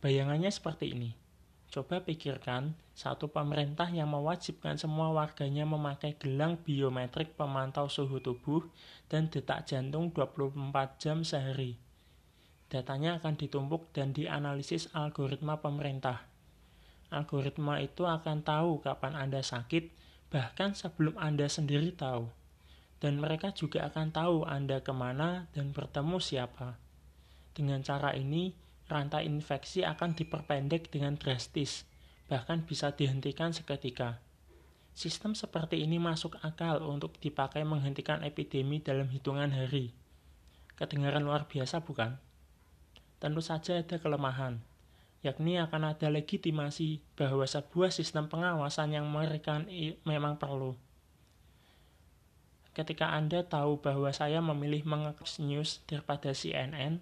Bayangannya 0.04 0.52
seperti 0.52 0.92
ini 0.92 1.26
Coba 1.66 1.98
pikirkan, 1.98 2.78
satu 2.94 3.26
pemerintah 3.28 3.90
yang 3.90 4.08
mewajibkan 4.08 4.78
semua 4.78 5.10
warganya 5.10 5.66
memakai 5.66 6.14
gelang 6.14 6.56
biometrik 6.62 7.34
pemantau 7.34 7.90
suhu 7.90 8.22
tubuh 8.22 8.64
dan 9.10 9.26
detak 9.26 9.66
jantung 9.66 10.14
24 10.14 10.72
jam 11.02 11.26
sehari. 11.26 11.85
Datanya 12.66 13.22
akan 13.22 13.38
ditumpuk 13.38 13.94
dan 13.94 14.10
dianalisis 14.10 14.90
algoritma 14.90 15.62
pemerintah. 15.62 16.26
Algoritma 17.14 17.78
itu 17.78 18.02
akan 18.02 18.42
tahu 18.42 18.82
kapan 18.82 19.14
Anda 19.14 19.38
sakit, 19.38 19.94
bahkan 20.34 20.74
sebelum 20.74 21.14
Anda 21.14 21.46
sendiri 21.46 21.94
tahu. 21.94 22.26
Dan 22.98 23.22
mereka 23.22 23.54
juga 23.54 23.86
akan 23.86 24.10
tahu 24.10 24.36
Anda 24.42 24.82
ke 24.82 24.90
mana 24.90 25.46
dan 25.54 25.70
bertemu 25.70 26.18
siapa. 26.18 26.74
Dengan 27.54 27.86
cara 27.86 28.18
ini, 28.18 28.50
rantai 28.90 29.30
infeksi 29.30 29.86
akan 29.86 30.18
diperpendek 30.18 30.90
dengan 30.90 31.14
drastis, 31.14 31.86
bahkan 32.26 32.66
bisa 32.66 32.90
dihentikan 32.90 33.54
seketika. 33.54 34.18
Sistem 34.96 35.38
seperti 35.38 35.86
ini 35.86 36.02
masuk 36.02 36.40
akal 36.42 36.82
untuk 36.82 37.20
dipakai 37.22 37.62
menghentikan 37.62 38.26
epidemi 38.26 38.82
dalam 38.82 39.06
hitungan 39.12 39.52
hari. 39.54 39.94
Kedengaran 40.74 41.22
luar 41.22 41.46
biasa 41.46 41.84
bukan? 41.84 42.25
Tentu 43.16 43.40
saja 43.40 43.80
ada 43.80 43.96
kelemahan, 43.96 44.60
yakni 45.24 45.56
akan 45.56 45.96
ada 45.96 46.12
legitimasi 46.12 47.00
bahwa 47.16 47.48
sebuah 47.48 47.88
sistem 47.88 48.28
pengawasan 48.28 48.92
yang 48.92 49.08
mereka 49.08 49.64
memang 50.04 50.36
perlu. 50.36 50.76
Ketika 52.76 53.16
Anda 53.16 53.40
tahu 53.40 53.80
bahwa 53.80 54.12
saya 54.12 54.44
memilih 54.44 54.84
mengekos 54.84 55.40
news 55.40 55.80
daripada 55.88 56.36
CNN, 56.36 57.00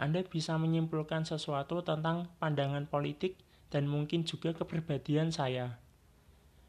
anda 0.00 0.24
bisa 0.24 0.56
menyimpulkan 0.56 1.28
sesuatu 1.28 1.84
tentang 1.84 2.32
pandangan 2.40 2.88
politik 2.88 3.36
dan 3.68 3.84
mungkin 3.84 4.24
juga 4.24 4.56
kepribadian 4.56 5.28
saya. 5.28 5.76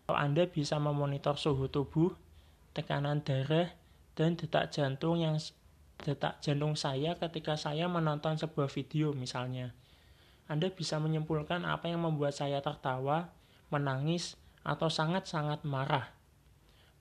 Kalau 0.03 0.19
Anda 0.19 0.51
bisa 0.51 0.83
memonitor 0.83 1.39
suhu 1.39 1.71
tubuh, 1.71 2.11
tekanan 2.75 3.23
darah, 3.23 3.71
dan 4.19 4.35
detak 4.35 4.75
jantung 4.75 5.23
yang 5.23 5.39
detak 6.01 6.41
jantung 6.41 6.73
saya 6.73 7.15
ketika 7.15 7.53
saya 7.55 7.85
menonton 7.85 8.35
sebuah 8.35 8.67
video 8.67 9.13
misalnya. 9.13 9.71
Anda 10.49 10.73
bisa 10.73 10.99
menyimpulkan 10.99 11.63
apa 11.63 11.87
yang 11.87 12.03
membuat 12.03 12.35
saya 12.35 12.59
tertawa, 12.59 13.31
menangis, 13.71 14.35
atau 14.67 14.89
sangat-sangat 14.89 15.63
marah. 15.63 16.11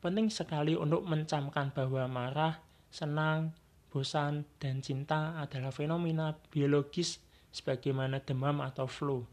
Penting 0.01 0.33
sekali 0.33 0.77
untuk 0.77 1.05
mencamkan 1.05 1.73
bahwa 1.77 2.09
marah, 2.09 2.63
senang, 2.89 3.53
bosan, 3.93 4.49
dan 4.57 4.81
cinta 4.81 5.37
adalah 5.37 5.75
fenomena 5.75 6.39
biologis 6.49 7.21
sebagaimana 7.53 8.23
demam 8.23 8.63
atau 8.65 8.87
flu. 8.87 9.27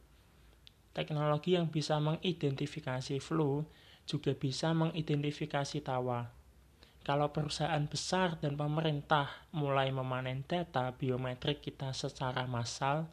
Teknologi 0.91 1.53
yang 1.53 1.69
bisa 1.69 2.01
mengidentifikasi 2.01 3.21
flu 3.21 3.61
juga 4.09 4.33
bisa 4.33 4.73
mengidentifikasi 4.73 5.77
tawa. 5.85 6.36
Kalau 7.07 7.31
perusahaan 7.31 7.87
besar 7.87 8.35
dan 8.35 8.59
pemerintah 8.59 9.31
mulai 9.55 9.95
memanen 9.95 10.43
data 10.43 10.91
biometrik 10.91 11.63
kita 11.63 11.95
secara 11.95 12.43
massal, 12.51 13.07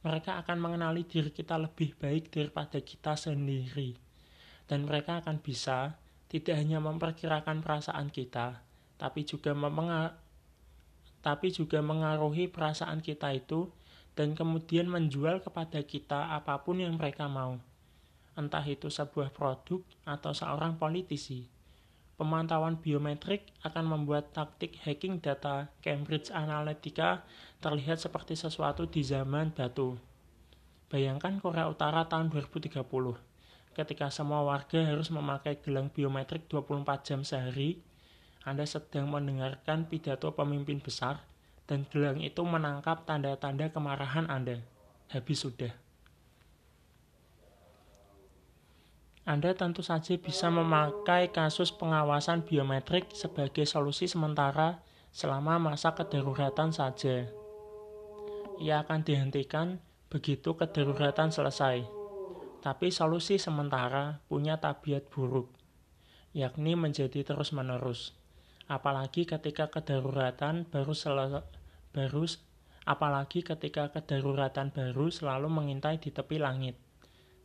mereka 0.00 0.40
akan 0.40 0.64
mengenali 0.64 1.04
diri 1.04 1.28
kita 1.28 1.60
lebih 1.60 1.92
baik 2.00 2.32
daripada 2.32 2.80
kita 2.80 3.20
sendiri. 3.20 4.00
Dan 4.64 4.88
mereka 4.88 5.20
akan 5.20 5.44
bisa 5.44 6.00
tidak 6.32 6.56
hanya 6.56 6.80
memperkirakan 6.80 7.60
perasaan 7.60 8.08
kita, 8.08 8.64
tapi 8.96 9.28
juga 9.28 9.52
tapi 11.20 11.52
juga 11.52 11.84
mengaruhi 11.84 12.48
perasaan 12.48 13.04
kita 13.04 13.28
itu 13.36 13.68
dan 14.16 14.32
kemudian 14.32 14.88
menjual 14.88 15.44
kepada 15.44 15.84
kita 15.84 16.32
apa 16.32 16.64
pun 16.64 16.80
yang 16.80 16.96
mereka 16.96 17.28
mau. 17.28 17.60
Entah 18.40 18.64
itu 18.64 18.88
sebuah 18.88 19.36
produk 19.36 19.84
atau 20.08 20.32
seorang 20.32 20.80
politisi. 20.80 21.53
Pemantauan 22.14 22.78
biometrik 22.78 23.50
akan 23.66 23.84
membuat 23.90 24.30
taktik 24.30 24.78
hacking 24.86 25.18
data 25.18 25.66
Cambridge 25.82 26.30
Analytica 26.30 27.26
terlihat 27.58 27.98
seperti 27.98 28.38
sesuatu 28.38 28.86
di 28.86 29.02
zaman 29.02 29.50
batu. 29.50 29.98
Bayangkan 30.86 31.42
Korea 31.42 31.66
Utara 31.66 32.06
tahun 32.06 32.30
2030, 32.30 32.70
ketika 33.74 34.06
semua 34.14 34.46
warga 34.46 34.78
harus 34.78 35.10
memakai 35.10 35.58
gelang 35.58 35.90
biometrik 35.90 36.46
24 36.46 37.02
jam 37.02 37.20
sehari, 37.26 37.82
anda 38.44 38.68
sedang 38.68 39.08
mendengarkan 39.08 39.88
pidato 39.88 40.28
pemimpin 40.36 40.76
besar, 40.76 41.24
dan 41.64 41.88
gelang 41.88 42.20
itu 42.20 42.44
menangkap 42.44 43.08
tanda-tanda 43.08 43.72
kemarahan 43.72 44.28
Anda. 44.28 44.60
Habis 45.08 45.48
sudah. 45.48 45.83
Anda 49.24 49.56
tentu 49.56 49.80
saja 49.80 50.20
bisa 50.20 50.52
memakai 50.52 51.32
kasus 51.32 51.72
pengawasan 51.72 52.44
biometrik 52.44 53.08
sebagai 53.16 53.64
solusi 53.64 54.04
sementara 54.04 54.84
selama 55.16 55.56
masa 55.56 55.96
kedaruratan 55.96 56.76
saja. 56.76 57.24
Ia 58.60 58.84
akan 58.84 59.00
dihentikan 59.00 59.80
begitu 60.12 60.52
kedaruratan 60.52 61.32
selesai. 61.32 61.88
Tapi 62.60 62.92
solusi 62.92 63.40
sementara 63.40 64.20
punya 64.28 64.60
tabiat 64.60 65.08
buruk, 65.08 65.56
yakni 66.36 66.76
menjadi 66.76 67.24
terus-menerus. 67.24 68.12
Apalagi 68.68 69.24
ketika 69.24 69.72
kedaruratan 69.72 70.68
baru 70.68 70.92
baru 71.96 72.24
apalagi 72.84 73.40
ketika 73.40 73.88
kedaruratan 73.88 74.68
baru 74.68 75.08
selalu 75.08 75.48
mengintai 75.48 75.96
di 75.96 76.12
tepi 76.12 76.36
langit. 76.36 76.76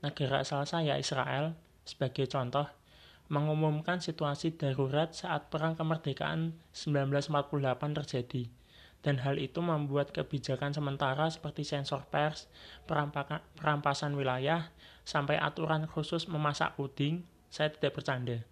Negara 0.03 0.43
asal 0.43 0.67
saya 0.67 0.99
Israel 0.99 1.68
sebagai 1.89 2.29
contoh, 2.29 2.69
mengumumkan 3.29 4.01
situasi 4.01 4.57
darurat 4.57 5.13
saat 5.13 5.49
Perang 5.49 5.73
Kemerdekaan 5.73 6.57
1948 6.73 7.97
terjadi. 7.97 8.43
Dan 8.99 9.15
hal 9.23 9.39
itu 9.39 9.63
membuat 9.63 10.11
kebijakan 10.11 10.75
sementara 10.75 11.31
seperti 11.31 11.63
sensor 11.63 12.03
pers, 12.11 12.51
perampasan 13.55 14.11
wilayah, 14.11 14.75
sampai 15.07 15.39
aturan 15.39 15.87
khusus 15.87 16.27
memasak 16.27 16.75
puding, 16.75 17.23
saya 17.47 17.71
tidak 17.71 17.95
bercanda. 17.95 18.43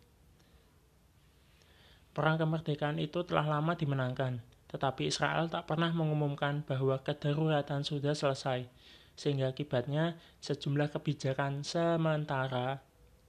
Perang 2.15 2.39
kemerdekaan 2.39 2.97
itu 2.97 3.27
telah 3.27 3.45
lama 3.45 3.75
dimenangkan, 3.75 4.39
tetapi 4.71 5.11
Israel 5.11 5.51
tak 5.51 5.67
pernah 5.67 5.91
mengumumkan 5.91 6.63
bahwa 6.63 6.95
kedaruratan 7.03 7.83
sudah 7.83 8.15
selesai, 8.15 8.71
sehingga 9.19 9.51
akibatnya 9.51 10.15
sejumlah 10.39 10.95
kebijakan 10.95 11.67
sementara 11.67 12.86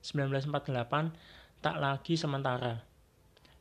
1948 0.09 1.61
tak 1.61 1.77
lagi 1.77 2.17
sementara. 2.17 2.81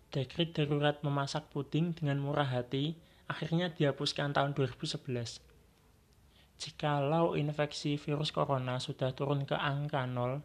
Dekrit 0.08 0.56
darurat 0.56 0.96
memasak 1.04 1.52
puding 1.52 1.92
dengan 1.92 2.24
murah 2.24 2.48
hati 2.48 2.96
akhirnya 3.28 3.68
dihapuskan 3.76 4.32
tahun 4.32 4.56
2011. 4.56 5.44
Jikalau 6.58 7.36
infeksi 7.36 8.00
virus 8.00 8.32
corona 8.32 8.80
sudah 8.80 9.12
turun 9.12 9.44
ke 9.44 9.60
angka 9.60 10.08
nol, 10.08 10.40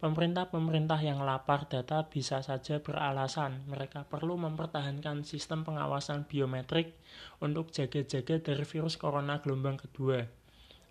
pemerintah-pemerintah 0.00 0.98
yang 1.04 1.20
lapar 1.20 1.68
data 1.68 2.08
bisa 2.08 2.40
saja 2.40 2.80
beralasan 2.80 3.68
mereka 3.68 4.08
perlu 4.08 4.40
mempertahankan 4.40 5.28
sistem 5.28 5.62
pengawasan 5.62 6.24
biometrik 6.24 6.96
untuk 7.44 7.68
jaga-jaga 7.68 8.40
dari 8.40 8.64
virus 8.64 8.96
corona 8.96 9.44
gelombang 9.44 9.76
kedua 9.76 10.43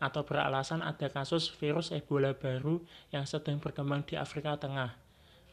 atau 0.04 0.28
beralasan 0.28 0.84
ada 0.84 1.08
kasus 1.08 1.48
virus 1.56 1.96
Ebola 1.96 2.36
baru 2.36 2.84
yang 3.16 3.24
sedang 3.24 3.64
berkembang 3.64 4.04
di 4.04 4.20
Afrika 4.20 4.60
Tengah, 4.60 5.00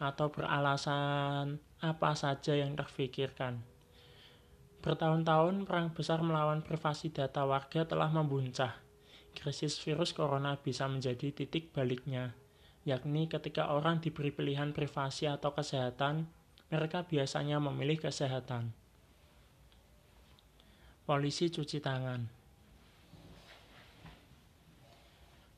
atau 0.02 0.26
beralasan 0.34 1.62
apa 1.78 2.10
saja 2.18 2.58
yang 2.58 2.74
terfikirkan. 2.74 3.62
Bertahun-tahun 4.82 5.70
perang 5.70 5.94
besar 5.94 6.18
melawan 6.26 6.66
privasi 6.66 7.14
data 7.14 7.46
warga 7.46 7.86
telah 7.86 8.10
membuncah. 8.10 8.74
Krisis 9.30 9.78
virus 9.78 10.10
corona 10.10 10.58
bisa 10.58 10.90
menjadi 10.90 11.30
titik 11.30 11.70
baliknya, 11.70 12.34
yakni 12.82 13.30
ketika 13.30 13.70
orang 13.70 14.02
diberi 14.02 14.34
pilihan 14.34 14.74
privasi 14.74 15.30
atau 15.30 15.54
kesehatan, 15.54 16.26
mereka 16.66 17.06
biasanya 17.06 17.62
memilih 17.62 18.02
kesehatan. 18.02 18.74
Polisi 21.06 21.46
cuci 21.46 21.78
tangan. 21.78 22.39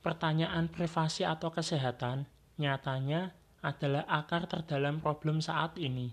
Pertanyaan 0.03 0.67
privasi 0.67 1.23
atau 1.23 1.55
kesehatan 1.55 2.27
nyatanya 2.59 3.39
adalah 3.63 4.03
akar 4.11 4.51
terdalam 4.51 4.99
problem 4.99 5.39
saat 5.39 5.79
ini. 5.79 6.11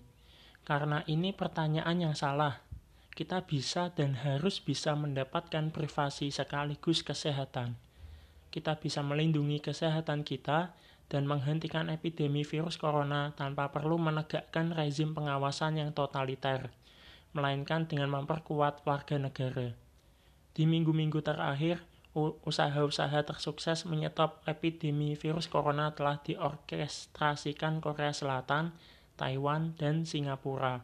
Karena 0.61 1.01
ini 1.09 1.33
pertanyaan 1.33 1.97
yang 1.97 2.13
salah. 2.13 2.61
Kita 3.09 3.49
bisa 3.49 3.89
dan 3.89 4.13
harus 4.13 4.61
bisa 4.61 4.93
mendapatkan 4.93 5.73
privasi 5.73 6.29
sekaligus 6.29 7.01
kesehatan. 7.01 7.73
Kita 8.53 8.77
bisa 8.77 9.01
melindungi 9.01 9.57
kesehatan 9.57 10.21
kita 10.21 10.77
dan 11.09 11.25
menghentikan 11.25 11.89
epidemi 11.89 12.45
virus 12.45 12.77
corona 12.77 13.33
tanpa 13.33 13.73
perlu 13.73 13.97
menegakkan 13.97 14.69
rezim 14.69 15.17
pengawasan 15.17 15.81
yang 15.81 15.91
totaliter, 15.97 16.69
melainkan 17.33 17.89
dengan 17.89 18.13
memperkuat 18.13 18.85
warga 18.85 19.17
negara. 19.17 19.73
Di 20.53 20.69
minggu-minggu 20.69 21.25
terakhir, 21.25 21.81
usaha-usaha 22.17 23.21
tersukses 23.21 23.85
menyetop 23.85 24.41
epidemi 24.49 25.13
virus 25.13 25.45
corona 25.45 25.93
telah 25.93 26.17
diorkestrasikan 26.25 27.77
Korea 27.77 28.09
Selatan, 28.09 28.73
Taiwan, 29.13 29.77
dan 29.77 30.09
Singapura. 30.09 30.81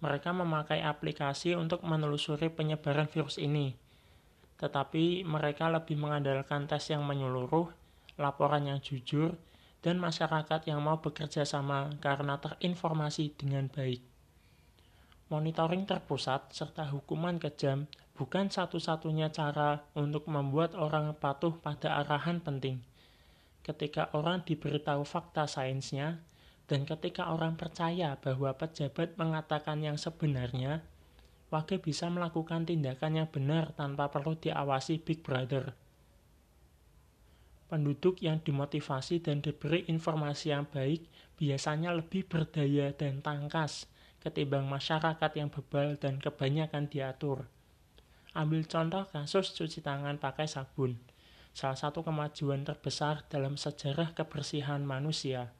Mereka 0.00 0.30
memakai 0.32 0.80
aplikasi 0.80 1.58
untuk 1.58 1.84
menelusuri 1.84 2.48
penyebaran 2.48 3.10
virus 3.10 3.36
ini, 3.36 3.74
tetapi 4.56 5.26
mereka 5.26 5.68
lebih 5.68 5.98
mengandalkan 5.98 6.70
tes 6.70 6.88
yang 6.88 7.04
menyeluruh, 7.04 7.68
laporan 8.16 8.70
yang 8.70 8.80
jujur, 8.80 9.36
dan 9.82 9.98
masyarakat 10.00 10.66
yang 10.66 10.82
mau 10.82 10.98
bekerja 10.98 11.46
sama 11.46 11.90
karena 12.02 12.38
terinformasi 12.38 13.36
dengan 13.38 13.70
baik. 13.70 14.02
Monitoring 15.28 15.84
terpusat 15.84 16.56
serta 16.56 16.88
hukuman 16.88 17.36
kejam 17.36 17.84
bukan 18.18 18.50
satu-satunya 18.50 19.30
cara 19.30 19.86
untuk 19.94 20.26
membuat 20.26 20.74
orang 20.74 21.14
patuh 21.14 21.54
pada 21.62 22.02
arahan 22.02 22.42
penting. 22.42 22.82
Ketika 23.62 24.10
orang 24.10 24.42
diberitahu 24.42 25.06
fakta 25.06 25.46
sainsnya, 25.46 26.18
dan 26.66 26.82
ketika 26.82 27.30
orang 27.30 27.54
percaya 27.54 28.18
bahwa 28.18 28.50
pejabat 28.58 29.14
mengatakan 29.14 29.86
yang 29.86 29.94
sebenarnya, 29.94 30.82
warga 31.48 31.78
bisa 31.78 32.10
melakukan 32.10 32.66
tindakan 32.66 33.22
yang 33.22 33.28
benar 33.30 33.70
tanpa 33.78 34.10
perlu 34.10 34.34
diawasi 34.34 34.98
Big 34.98 35.22
Brother. 35.22 35.78
Penduduk 37.70 38.18
yang 38.18 38.42
dimotivasi 38.42 39.22
dan 39.22 39.44
diberi 39.44 39.86
informasi 39.86 40.50
yang 40.50 40.66
baik 40.66 41.06
biasanya 41.38 41.94
lebih 41.94 42.26
berdaya 42.26 42.90
dan 42.96 43.22
tangkas 43.22 43.86
ketimbang 44.18 44.66
masyarakat 44.66 45.30
yang 45.38 45.48
bebal 45.52 45.94
dan 46.00 46.18
kebanyakan 46.18 46.90
diatur. 46.90 47.46
Ambil 48.38 48.70
contoh 48.70 49.02
kasus 49.10 49.50
cuci 49.50 49.82
tangan 49.82 50.14
pakai 50.22 50.46
sabun, 50.46 50.94
salah 51.50 51.74
satu 51.74 52.06
kemajuan 52.06 52.62
terbesar 52.62 53.26
dalam 53.26 53.58
sejarah 53.58 54.14
kebersihan 54.14 54.78
manusia. 54.86 55.50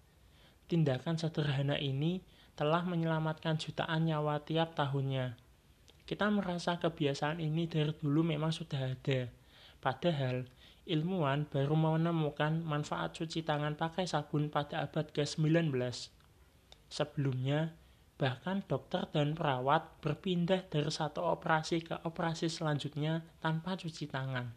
Tindakan 0.71 1.19
sederhana 1.19 1.75
ini 1.75 2.23
telah 2.55 2.87
menyelamatkan 2.87 3.59
jutaan 3.59 4.07
nyawa 4.07 4.47
tiap 4.47 4.79
tahunnya. 4.79 5.35
Kita 6.07 6.31
merasa 6.31 6.79
kebiasaan 6.79 7.43
ini 7.43 7.67
dari 7.67 7.91
dulu 7.99 8.23
memang 8.23 8.55
sudah 8.55 8.95
ada. 8.95 9.27
Padahal, 9.83 10.47
ilmuwan 10.87 11.51
baru 11.51 11.75
menemukan 11.75 12.63
manfaat 12.63 13.19
cuci 13.19 13.43
tangan 13.43 13.75
pakai 13.75 14.07
sabun 14.07 14.55
pada 14.55 14.87
abad 14.87 15.11
ke-19. 15.11 15.75
Sebelumnya, 16.87 17.75
Bahkan 18.19 18.67
dokter 18.67 19.07
dan 19.15 19.39
perawat 19.39 20.03
berpindah 20.03 20.67
dari 20.67 20.91
satu 20.91 21.23
operasi 21.23 21.87
ke 21.87 22.03
operasi 22.03 22.51
selanjutnya 22.51 23.23
tanpa 23.39 23.79
cuci 23.79 24.11
tangan. 24.11 24.51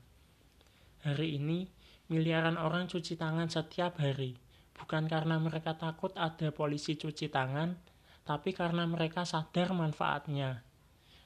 Hari 1.05 1.37
ini, 1.37 1.69
miliaran 2.09 2.57
orang 2.57 2.89
cuci 2.89 3.21
tangan 3.21 3.53
setiap 3.53 4.01
hari, 4.01 4.33
bukan 4.73 5.05
karena 5.05 5.37
mereka 5.37 5.77
takut 5.77 6.09
ada 6.17 6.49
polisi 6.49 6.97
cuci 6.97 7.29
tangan, 7.29 7.77
tapi 8.25 8.49
karena 8.49 8.89
mereka 8.89 9.29
sadar 9.29 9.77
manfaatnya. 9.77 10.65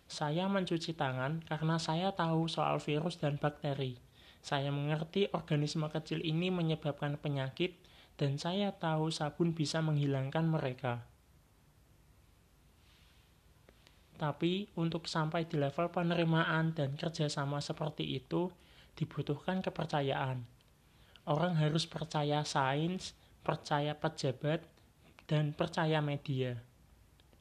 Saya 0.03 0.51
mencuci 0.51 0.91
tangan 0.91 1.39
karena 1.39 1.79
saya 1.79 2.11
tahu 2.11 2.51
soal 2.51 2.83
virus 2.83 3.15
dan 3.15 3.39
bakteri. 3.39 3.95
Saya 4.43 4.75
mengerti 4.75 5.31
organisme 5.31 5.87
kecil 5.87 6.19
ini 6.19 6.51
menyebabkan 6.51 7.15
penyakit, 7.15 7.79
dan 8.19 8.35
saya 8.35 8.75
tahu 8.75 9.07
sabun 9.07 9.55
bisa 9.55 9.79
menghilangkan 9.79 10.45
mereka. 10.51 11.14
Tapi 14.15 14.71
untuk 14.79 15.11
sampai 15.11 15.43
di 15.43 15.59
level 15.59 15.91
penerimaan 15.91 16.71
dan 16.71 16.95
kerjasama 16.95 17.59
seperti 17.59 18.15
itu 18.15 18.47
dibutuhkan 18.95 19.59
kepercayaan. 19.59 20.47
Orang 21.27 21.59
harus 21.59 21.83
percaya 21.83 22.47
sains, 22.47 23.11
percaya 23.43 23.91
pejabat, 23.97 24.63
dan 25.27 25.51
percaya 25.51 25.99
media. 25.99 26.61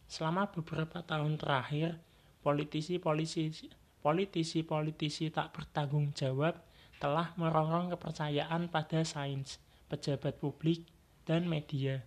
Selama 0.09 0.51
beberapa 0.51 1.05
tahun 1.05 1.39
terakhir, 1.39 2.01
politisi-politisi 2.43 3.71
politisi-politisi 4.05 5.33
tak 5.33 5.57
bertanggung 5.57 6.13
jawab 6.13 6.61
telah 7.01 7.33
merongrong 7.41 7.89
kepercayaan 7.97 8.69
pada 8.69 9.01
sains, 9.01 9.57
pejabat 9.89 10.37
publik, 10.37 10.85
dan 11.25 11.49
media. 11.49 12.05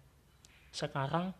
Sekarang 0.69 1.33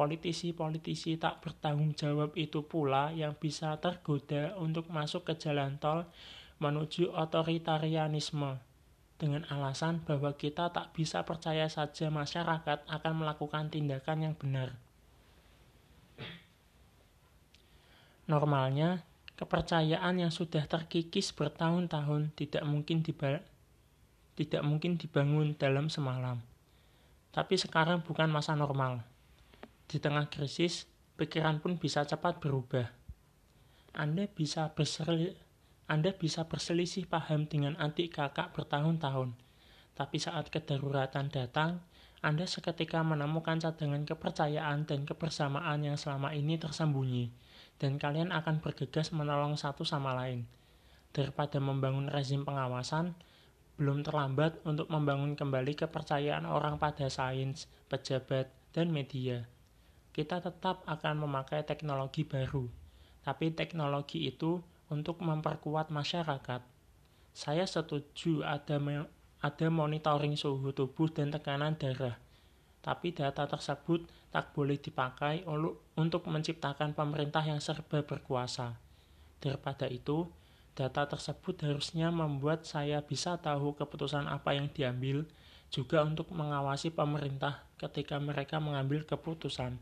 Politisi-politisi 0.00 1.20
tak 1.20 1.44
bertanggung 1.44 1.92
jawab 1.92 2.32
itu 2.32 2.64
pula 2.64 3.12
yang 3.12 3.36
bisa 3.36 3.76
tergoda 3.84 4.56
untuk 4.56 4.88
masuk 4.88 5.28
ke 5.28 5.36
jalan 5.36 5.76
tol 5.76 6.08
menuju 6.56 7.12
otoritarianisme. 7.12 8.56
dengan 9.20 9.44
alasan 9.52 10.00
bahwa 10.08 10.32
kita 10.32 10.72
tak 10.72 10.96
bisa 10.96 11.20
percaya 11.28 11.68
saja 11.68 12.08
masyarakat 12.08 12.88
akan 12.88 13.12
melakukan 13.20 13.68
tindakan 13.68 14.24
yang 14.24 14.32
benar. 14.32 14.72
Normalnya, 18.24 19.04
kepercayaan 19.36 20.24
yang 20.24 20.32
sudah 20.32 20.64
terkikis 20.64 21.36
bertahun-tahun 21.36 22.32
tidak 22.32 22.64
mungkin 22.64 23.04
tidak 23.04 24.62
mungkin 24.64 24.96
dibangun 24.96 25.52
dalam 25.60 25.92
semalam. 25.92 26.40
Tapi 27.28 27.60
sekarang 27.60 28.00
bukan 28.00 28.32
masa 28.32 28.56
normal. 28.56 29.09
Di 29.90 29.98
tengah 29.98 30.30
krisis, 30.30 30.86
pikiran 31.18 31.58
pun 31.58 31.74
bisa 31.74 32.06
cepat 32.06 32.38
berubah. 32.38 32.86
Anda 33.90 34.30
bisa 34.30 34.70
berseri, 34.70 35.34
Anda 35.90 36.14
bisa 36.14 36.46
berselisih 36.46 37.10
paham 37.10 37.50
dengan 37.50 37.74
adik 37.74 38.14
kakak 38.14 38.54
bertahun-tahun. 38.54 39.34
Tapi 39.98 40.16
saat 40.22 40.46
kedaruratan 40.46 41.34
datang, 41.34 41.82
Anda 42.22 42.46
seketika 42.46 43.02
menemukan 43.02 43.58
cadangan 43.58 44.06
kepercayaan 44.06 44.86
dan 44.86 45.02
kebersamaan 45.02 45.82
yang 45.82 45.98
selama 45.98 46.38
ini 46.38 46.54
tersembunyi, 46.54 47.34
dan 47.82 47.98
kalian 47.98 48.30
akan 48.30 48.62
bergegas 48.62 49.10
menolong 49.10 49.58
satu 49.58 49.82
sama 49.82 50.14
lain. 50.14 50.46
Daripada 51.10 51.58
membangun 51.58 52.06
rezim 52.06 52.46
pengawasan, 52.46 53.18
belum 53.74 54.06
terlambat 54.06 54.62
untuk 54.62 54.86
membangun 54.86 55.34
kembali 55.34 55.74
kepercayaan 55.74 56.46
orang 56.46 56.78
pada 56.78 57.10
sains, 57.10 57.66
pejabat, 57.90 58.54
dan 58.70 58.94
media. 58.94 59.50
Kita 60.10 60.42
tetap 60.42 60.82
akan 60.84 61.26
memakai 61.26 61.62
teknologi 61.62 62.26
baru, 62.26 62.66
tapi 63.22 63.54
teknologi 63.54 64.26
itu 64.26 64.58
untuk 64.90 65.22
memperkuat 65.22 65.94
masyarakat. 65.94 66.62
Saya 67.30 67.64
setuju 67.64 68.42
ada 68.42 68.76
ada 69.40 69.66
monitoring 69.70 70.34
suhu 70.34 70.74
tubuh 70.74 71.08
dan 71.08 71.30
tekanan 71.30 71.78
darah, 71.78 72.18
tapi 72.82 73.14
data 73.14 73.46
tersebut 73.46 74.04
tak 74.34 74.50
boleh 74.50 74.76
dipakai 74.76 75.46
untuk 75.94 76.26
menciptakan 76.26 76.92
pemerintah 76.92 77.46
yang 77.46 77.62
serba 77.62 78.02
berkuasa. 78.02 78.76
Daripada 79.40 79.88
itu, 79.88 80.28
Data 80.80 81.02
tersebut 81.04 81.60
harusnya 81.66 82.14
membuat 82.14 82.64
saya 82.64 83.02
bisa 83.02 83.34
tahu 83.36 83.74
keputusan 83.74 84.30
apa 84.30 84.54
yang 84.54 84.70
diambil, 84.70 85.26
juga 85.68 86.00
untuk 86.06 86.30
mengawasi 86.32 86.94
pemerintah 86.94 87.68
ketika 87.76 88.16
mereka 88.16 88.62
mengambil 88.62 89.04
keputusan. 89.04 89.76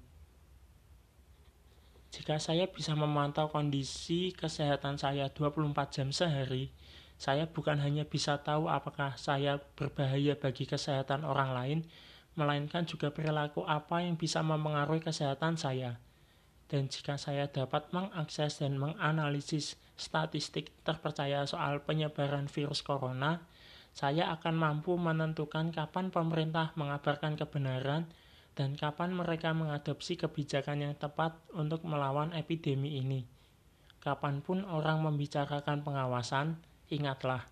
Jika 2.09 2.40
saya 2.40 2.64
bisa 2.73 2.97
memantau 2.97 3.53
kondisi 3.53 4.33
kesehatan 4.33 4.97
saya 4.97 5.29
24 5.29 5.77
jam 5.92 6.09
sehari, 6.09 6.73
saya 7.21 7.44
bukan 7.44 7.83
hanya 7.85 8.09
bisa 8.09 8.40
tahu 8.40 8.71
apakah 8.73 9.18
saya 9.21 9.61
berbahaya 9.77 10.38
bagi 10.38 10.64
kesehatan 10.64 11.27
orang 11.29 11.51
lain, 11.53 11.79
melainkan 12.38 12.87
juga 12.88 13.11
perilaku 13.11 13.66
apa 13.66 14.07
yang 14.07 14.14
bisa 14.14 14.40
mempengaruhi 14.40 15.05
kesehatan 15.05 15.59
saya. 15.59 16.01
Dan 16.68 16.87
jika 16.87 17.18
saya 17.18 17.51
dapat 17.51 17.90
mengakses 17.90 18.61
dan 18.61 18.79
menganalisis 18.79 19.77
statistik 19.99 20.71
terpercaya 20.87 21.44
soal 21.44 21.83
penyebaran 21.83 22.47
virus 22.47 22.87
corona, 22.87 23.42
saya 23.90 24.31
akan 24.31 24.55
mampu 24.55 24.94
menentukan 24.94 25.75
kapan 25.75 26.14
pemerintah 26.14 26.71
mengabarkan 26.79 27.35
kebenaran 27.35 28.07
dan 28.59 28.75
kapan 28.75 29.14
mereka 29.14 29.55
mengadopsi 29.55 30.18
kebijakan 30.18 30.83
yang 30.83 30.94
tepat 30.99 31.38
untuk 31.55 31.87
melawan 31.87 32.35
epidemi 32.35 32.99
ini. 32.99 33.23
Kapan 34.03 34.42
pun 34.42 34.66
orang 34.66 34.99
membicarakan 34.99 35.87
pengawasan, 35.87 36.59
ingatlah, 36.90 37.47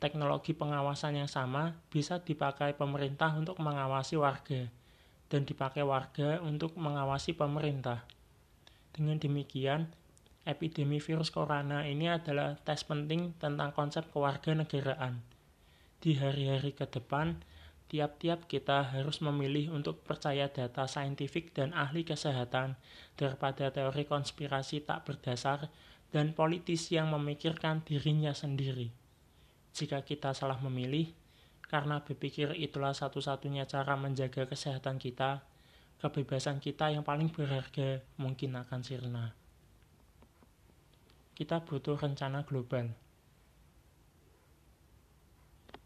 teknologi 0.00 0.56
pengawasan 0.56 1.20
yang 1.20 1.28
sama 1.28 1.76
bisa 1.92 2.24
dipakai 2.24 2.72
pemerintah 2.72 3.36
untuk 3.36 3.60
mengawasi 3.60 4.16
warga, 4.16 4.72
dan 5.28 5.44
dipakai 5.44 5.84
warga 5.84 6.40
untuk 6.40 6.72
mengawasi 6.80 7.36
pemerintah. 7.36 8.08
Dengan 8.96 9.20
demikian, 9.20 9.92
epidemi 10.48 11.04
virus 11.04 11.28
corona 11.28 11.84
ini 11.84 12.08
adalah 12.08 12.56
tes 12.64 12.80
penting 12.80 13.36
tentang 13.36 13.76
konsep 13.76 14.08
kewarganegaraan. 14.08 15.20
Di 16.00 16.16
hari-hari 16.16 16.72
ke 16.72 16.88
depan, 16.88 17.44
tiap-tiap 17.86 18.50
kita 18.50 18.82
harus 18.94 19.22
memilih 19.22 19.70
untuk 19.70 20.02
percaya 20.02 20.50
data 20.50 20.90
saintifik 20.90 21.54
dan 21.54 21.70
ahli 21.72 22.02
kesehatan 22.02 22.74
daripada 23.14 23.70
teori 23.70 24.04
konspirasi 24.04 24.82
tak 24.82 25.06
berdasar 25.06 25.70
dan 26.10 26.34
politisi 26.34 26.98
yang 26.98 27.14
memikirkan 27.14 27.86
dirinya 27.86 28.34
sendiri. 28.34 28.90
Jika 29.76 30.02
kita 30.02 30.32
salah 30.32 30.58
memilih, 30.62 31.12
karena 31.66 32.02
berpikir 32.02 32.54
itulah 32.58 32.94
satu-satunya 32.94 33.66
cara 33.66 33.94
menjaga 33.94 34.46
kesehatan 34.46 34.98
kita, 35.02 35.42
kebebasan 36.02 36.62
kita 36.62 36.94
yang 36.94 37.02
paling 37.02 37.30
berharga 37.30 38.02
mungkin 38.16 38.54
akan 38.58 38.80
sirna 38.86 39.34
kita 41.36 41.60
butuh 41.60 42.00
rencana 42.00 42.48
global. 42.48 42.88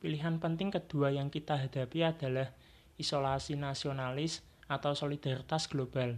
Pilihan 0.00 0.40
penting 0.40 0.72
kedua 0.72 1.12
yang 1.12 1.28
kita 1.28 1.60
hadapi 1.60 2.00
adalah 2.02 2.50
isolasi 2.96 3.54
nasionalis 3.54 4.40
atau 4.64 4.96
solidaritas 4.96 5.68
global. 5.68 6.16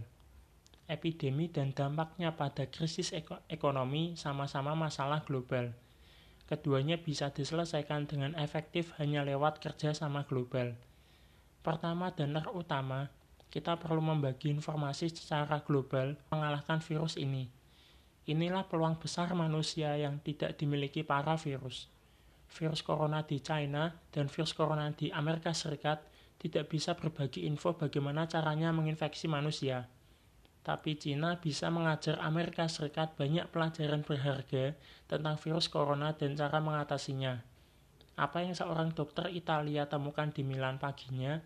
Epidemi 0.87 1.51
dan 1.51 1.75
dampaknya 1.75 2.35
pada 2.35 2.67
krisis 2.67 3.11
ekonomi 3.51 4.15
sama-sama 4.15 4.71
masalah 4.75 5.27
global. 5.27 5.75
Keduanya 6.47 6.99
bisa 6.99 7.31
diselesaikan 7.31 8.07
dengan 8.07 8.31
efektif 8.39 8.95
hanya 8.99 9.27
lewat 9.27 9.59
kerja 9.59 9.91
sama 9.91 10.23
global. 10.27 10.75
Pertama 11.63 12.11
dan 12.15 12.35
terutama, 12.35 13.11
kita 13.51 13.79
perlu 13.79 14.03
membagi 14.03 14.51
informasi 14.51 15.11
secara 15.11 15.63
global 15.63 16.15
mengalahkan 16.31 16.83
virus 16.83 17.15
ini 17.15 17.47
Inilah 18.23 18.63
peluang 18.71 18.95
besar 19.03 19.27
manusia 19.35 19.99
yang 19.99 20.15
tidak 20.23 20.55
dimiliki 20.55 21.03
para 21.03 21.35
virus. 21.35 21.91
Virus 22.53 22.85
corona 22.85 23.25
di 23.25 23.41
China 23.41 23.89
dan 24.13 24.29
virus 24.29 24.53
corona 24.53 24.93
di 24.93 25.09
Amerika 25.09 25.49
Serikat 25.57 26.05
tidak 26.37 26.69
bisa 26.69 26.93
berbagi 26.93 27.49
info 27.49 27.73
bagaimana 27.73 28.29
caranya 28.29 28.69
menginfeksi 28.69 29.25
manusia. 29.25 29.89
Tapi 30.61 30.95
China 30.95 31.41
bisa 31.41 31.73
mengajar 31.73 32.21
Amerika 32.21 32.69
Serikat 32.69 33.17
banyak 33.17 33.49
pelajaran 33.49 34.05
berharga 34.05 34.77
tentang 35.09 35.35
virus 35.41 35.65
corona 35.67 36.13
dan 36.13 36.37
cara 36.37 36.61
mengatasinya. 36.61 37.41
Apa 38.21 38.45
yang 38.45 38.53
seorang 38.53 38.93
dokter 38.93 39.33
Italia 39.33 39.89
temukan 39.89 40.29
di 40.29 40.45
Milan 40.45 40.77
paginya 40.77 41.41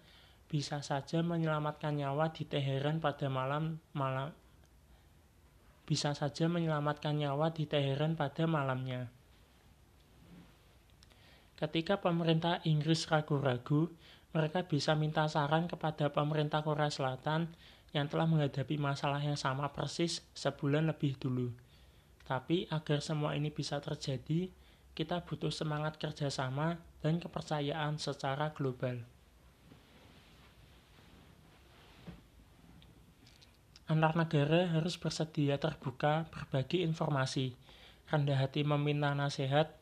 bisa 0.51 0.83
saja 0.83 1.23
menyelamatkan 1.23 1.95
nyawa 1.95 2.35
di 2.35 2.43
Teheran 2.43 2.99
pada 2.99 3.31
malam 3.31 3.79
malam 3.95 4.35
bisa 5.87 6.11
saja 6.11 6.51
menyelamatkan 6.51 7.15
nyawa 7.15 7.55
di 7.55 7.63
Teheran 7.63 8.19
pada 8.19 8.43
malamnya. 8.43 9.07
Ketika 11.57 11.97
pemerintah 11.97 12.61
Inggris 12.69 13.09
ragu-ragu, 13.09 13.89
mereka 14.29 14.61
bisa 14.69 14.93
minta 14.93 15.25
saran 15.25 15.65
kepada 15.65 16.13
pemerintah 16.13 16.61
Korea 16.61 16.93
Selatan 16.93 17.49
yang 17.97 18.05
telah 18.05 18.29
menghadapi 18.29 18.77
masalah 18.77 19.17
yang 19.17 19.33
sama 19.33 19.73
persis 19.73 20.21
sebulan 20.37 20.85
lebih 20.85 21.17
dulu. 21.17 21.49
Tapi 22.29 22.69
agar 22.69 23.01
semua 23.01 23.33
ini 23.33 23.49
bisa 23.49 23.81
terjadi, 23.81 24.53
kita 24.93 25.25
butuh 25.25 25.49
semangat 25.49 25.97
kerjasama 25.97 26.77
dan 27.01 27.17
kepercayaan 27.17 27.97
secara 27.97 28.53
global. 28.53 29.01
Antar 33.87 34.19
negara 34.19 34.67
harus 34.67 34.99
bersedia 34.99 35.55
terbuka 35.55 36.27
berbagi 36.27 36.83
informasi, 36.83 37.55
rendah 38.11 38.35
hati 38.35 38.67
meminta 38.67 39.15
nasihat, 39.15 39.76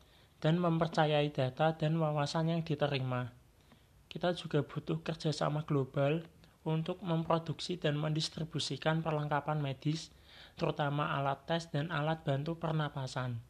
dan 0.46 0.62
mempercayai 0.62 1.34
data 1.34 1.74
dan 1.74 1.98
wawasan 1.98 2.54
yang 2.54 2.62
diterima. 2.62 3.34
Kita 4.06 4.30
juga 4.30 4.62
butuh 4.62 5.02
kerjasama 5.02 5.66
global 5.66 6.22
untuk 6.62 7.02
memproduksi 7.02 7.82
dan 7.82 7.98
mendistribusikan 7.98 9.02
perlengkapan 9.02 9.58
medis, 9.58 10.14
terutama 10.54 11.18
alat 11.18 11.42
tes 11.50 11.66
dan 11.74 11.90
alat 11.90 12.22
bantu 12.22 12.54
pernapasan. 12.62 13.42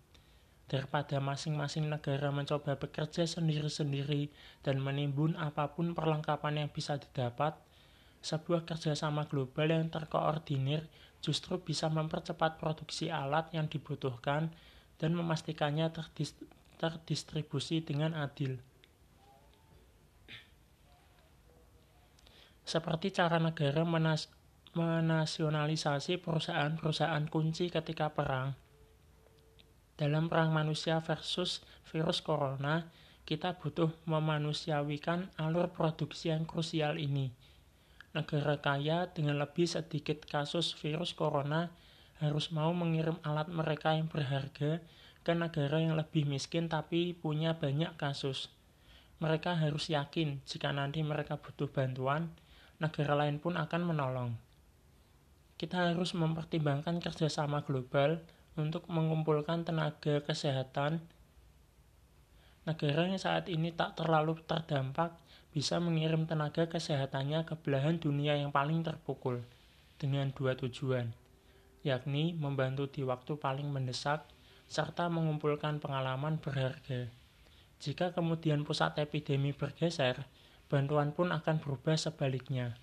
Daripada 0.73 1.21
masing-masing 1.21 1.85
negara 1.85 2.33
mencoba 2.33 2.81
bekerja 2.81 3.29
sendiri-sendiri 3.29 4.33
dan 4.65 4.81
menimbun 4.81 5.37
apa 5.37 5.77
pun 5.77 5.93
perlengkapan 5.93 6.65
yang 6.65 6.71
bisa 6.73 6.97
didapat, 6.97 7.61
sebuah 8.25 8.65
kerjasama 8.65 9.29
global 9.29 9.69
yang 9.69 9.93
terkoordinir 9.93 10.89
justru 11.21 11.61
bisa 11.61 11.93
mempercepat 11.93 12.57
produksi 12.57 13.13
alat 13.13 13.53
yang 13.53 13.69
dibutuhkan 13.69 14.49
dan 14.97 15.13
memastikannya 15.13 15.93
terdis 15.93 16.33
terdistribusi 16.77 17.81
dengan 17.81 18.13
adil. 18.17 18.61
Seperti 22.67 23.15
cara 23.15 23.39
negara 23.39 23.87
menas 23.87 24.29
menasionalisasi 24.77 26.21
perusahaan-perusahaan 26.21 27.25
kunci 27.33 27.73
ketika 27.73 28.13
perang. 28.13 28.53
Dalam 29.97 30.29
perang 30.29 30.53
manusia 30.53 31.01
versus 31.01 31.65
virus 31.89 32.21
corona, 32.21 32.85
kita 33.25 33.57
butuh 33.57 33.89
memanusiawikan 34.05 35.33
alur 35.41 35.73
produksi 35.73 36.29
yang 36.29 36.45
krusial 36.45 37.01
ini. 37.01 37.33
Negara 38.13 38.61
kaya 38.61 39.09
dengan 39.09 39.41
lebih 39.41 39.65
sedikit 39.65 40.29
kasus 40.29 40.77
virus 40.77 41.17
corona 41.17 41.73
harus 42.21 42.53
mau 42.53 42.73
mengirim 42.77 43.17
alat 43.25 43.49
mereka 43.49 43.97
yang 43.97 44.09
berharga 44.09 44.81
ke 45.27 45.35
negara 45.35 45.83
yang 45.83 45.99
lebih 45.99 46.23
miskin 46.23 46.71
tapi 46.71 47.11
punya 47.11 47.59
banyak 47.59 47.99
kasus. 47.99 48.47
Mereka 49.19 49.59
harus 49.59 49.91
yakin 49.91 50.39
jika 50.47 50.71
nanti 50.71 51.03
mereka 51.03 51.35
butuh 51.43 51.67
bantuan, 51.67 52.31
negara 52.79 53.19
lain 53.19 53.43
pun 53.43 53.59
akan 53.59 53.83
menolong. 53.83 54.31
Kita 55.59 55.91
harus 55.91 56.15
mempertimbangkan 56.15 57.03
kerjasama 57.03 57.67
global 57.67 58.23
untuk 58.55 58.87
mengumpulkan 58.87 59.67
tenaga 59.67 60.23
kesehatan 60.23 61.03
Negara 62.67 63.07
yang 63.07 63.15
saat 63.15 63.47
ini 63.47 63.71
tak 63.71 63.95
terlalu 63.95 64.43
terdampak 64.43 65.15
bisa 65.55 65.79
mengirim 65.79 66.27
tenaga 66.27 66.67
kesehatannya 66.67 67.47
ke 67.47 67.55
belahan 67.55 68.03
dunia 68.03 68.35
yang 68.35 68.51
paling 68.51 68.83
terpukul 68.83 69.39
dengan 70.03 70.35
dua 70.35 70.59
tujuan, 70.59 71.15
yakni 71.87 72.35
membantu 72.35 72.91
di 72.91 73.07
waktu 73.07 73.39
paling 73.39 73.71
mendesak 73.71 74.27
serta 74.67 75.07
mengumpulkan 75.09 75.79
pengalaman 75.83 76.39
berharga. 76.43 77.09
Jika 77.79 78.13
kemudian 78.13 78.67
pusat 78.67 78.99
epidemi 78.99 79.55
bergeser, 79.55 80.27
bantuan 80.67 81.15
pun 81.15 81.31
akan 81.31 81.63
berubah 81.63 81.95
sebaliknya. 81.95 82.79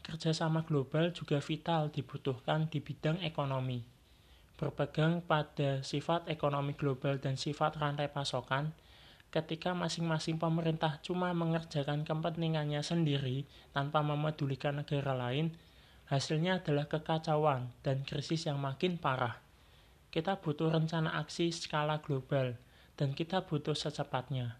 Kerjasama 0.00 0.64
global 0.64 1.12
juga 1.12 1.38
vital 1.38 1.92
dibutuhkan 1.92 2.72
di 2.72 2.80
bidang 2.80 3.20
ekonomi 3.20 4.00
berpegang 4.60 5.24
pada 5.24 5.80
sifat 5.80 6.28
ekonomi 6.28 6.76
global 6.76 7.16
dan 7.16 7.40
sifat 7.40 7.80
rantai 7.80 8.12
pasokan, 8.12 8.76
ketika 9.32 9.72
masing-masing 9.72 10.36
pemerintah 10.36 11.00
cuma 11.00 11.32
mengerjakan 11.32 12.04
kepentingannya 12.04 12.84
sendiri 12.84 13.48
tanpa 13.72 14.04
memedulikan 14.04 14.84
negara 14.84 15.16
lain, 15.16 15.56
hasilnya 16.12 16.60
adalah 16.60 16.84
kekacauan 16.92 17.72
dan 17.80 18.04
krisis 18.04 18.44
yang 18.44 18.60
makin 18.60 19.00
parah. 19.00 19.40
Kita 20.10 20.42
butuh 20.42 20.74
rencana 20.74 21.18
aksi 21.22 21.54
skala 21.54 22.02
global, 22.02 22.58
dan 22.98 23.14
kita 23.14 23.46
butuh 23.46 23.78
secepatnya. 23.78 24.58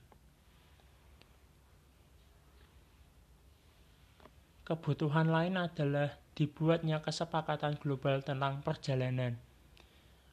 Kebutuhan 4.63 5.27
lain 5.27 5.59
adalah 5.59 6.15
dibuatnya 6.39 7.03
kesepakatan 7.03 7.83
global 7.83 8.23
tentang 8.23 8.63
perjalanan 8.63 9.35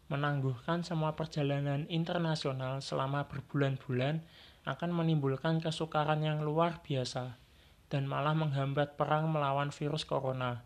menangguhkan 0.07 0.87
semua 0.87 1.19
perjalanan 1.19 1.83
internasional 1.91 2.79
selama 2.79 3.27
berbulan-bulan 3.27 4.23
akan 4.63 4.91
menimbulkan 4.91 5.59
kesukaran 5.59 6.23
yang 6.23 6.43
luar 6.43 6.79
biasa 6.79 7.35
dan 7.91 8.07
malah 8.07 8.35
menghambat 8.35 8.95
perang 8.95 9.27
melawan 9.31 9.71
virus 9.71 10.07
corona. 10.07 10.63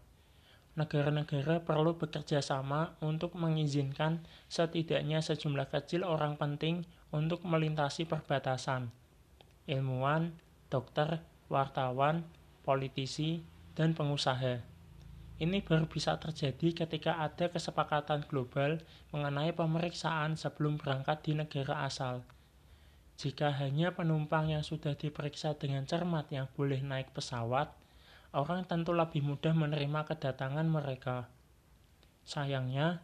Negara-negara 0.81 1.61
perlu 1.61 1.93
bekerja 1.93 2.41
sama 2.41 2.97
untuk 3.05 3.37
mengizinkan 3.37 4.25
setidaknya 4.49 5.21
sejumlah 5.21 5.69
kecil 5.69 6.01
orang 6.01 6.41
penting 6.41 6.89
untuk 7.13 7.45
melintasi 7.45 8.09
perbatasan. 8.09 8.89
Ilmuwan, 9.69 10.33
dokter, 10.73 11.21
wartawan, 11.53 12.25
politisi, 12.65 13.45
dan 13.77 13.93
pengusaha. 13.93 14.65
Ini 15.37 15.61
baru 15.61 15.85
bisa 15.85 16.17
terjadi 16.17 16.85
ketika 16.85 17.21
ada 17.21 17.53
kesepakatan 17.53 18.25
global 18.25 18.81
mengenai 19.13 19.53
pemeriksaan 19.53 20.33
sebelum 20.33 20.81
berangkat 20.81 21.29
di 21.29 21.37
negara 21.37 21.85
asal. 21.85 22.25
Jika 23.21 23.53
hanya 23.53 23.93
penumpang 23.93 24.49
yang 24.49 24.65
sudah 24.65 24.97
diperiksa 24.97 25.53
dengan 25.61 25.85
cermat 25.85 26.25
yang 26.33 26.49
boleh 26.57 26.81
naik 26.81 27.13
pesawat, 27.13 27.69
orang 28.31 28.63
tentu 28.63 28.95
lebih 28.95 29.19
mudah 29.19 29.51
menerima 29.51 30.07
kedatangan 30.07 30.67
mereka. 30.67 31.27
Sayangnya, 32.23 33.03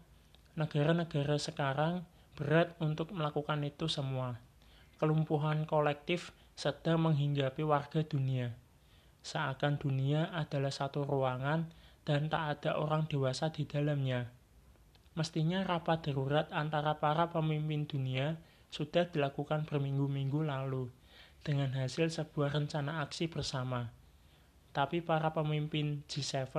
negara-negara 0.56 1.36
sekarang 1.36 2.08
berat 2.40 2.72
untuk 2.80 3.12
melakukan 3.12 3.60
itu 3.68 3.92
semua. 3.92 4.40
Kelumpuhan 4.98 5.68
kolektif 5.68 6.32
sedang 6.58 7.06
menghinggapi 7.06 7.62
warga 7.62 8.02
dunia. 8.02 8.56
Seakan 9.22 9.76
dunia 9.76 10.32
adalah 10.32 10.72
satu 10.72 11.04
ruangan 11.04 11.68
dan 12.08 12.32
tak 12.32 12.64
ada 12.64 12.80
orang 12.80 13.06
dewasa 13.12 13.52
di 13.52 13.68
dalamnya. 13.68 14.32
Mestinya 15.18 15.66
rapat 15.66 16.08
darurat 16.08 16.48
antara 16.56 16.96
para 17.02 17.28
pemimpin 17.28 17.84
dunia 17.84 18.40
sudah 18.72 19.10
dilakukan 19.10 19.68
berminggu-minggu 19.68 20.46
lalu 20.46 20.88
dengan 21.42 21.74
hasil 21.76 22.14
sebuah 22.14 22.54
rencana 22.54 23.04
aksi 23.04 23.28
bersama. 23.28 23.97
Tapi 24.78 25.02
para 25.02 25.34
pemimpin 25.34 26.06
G7 26.06 26.54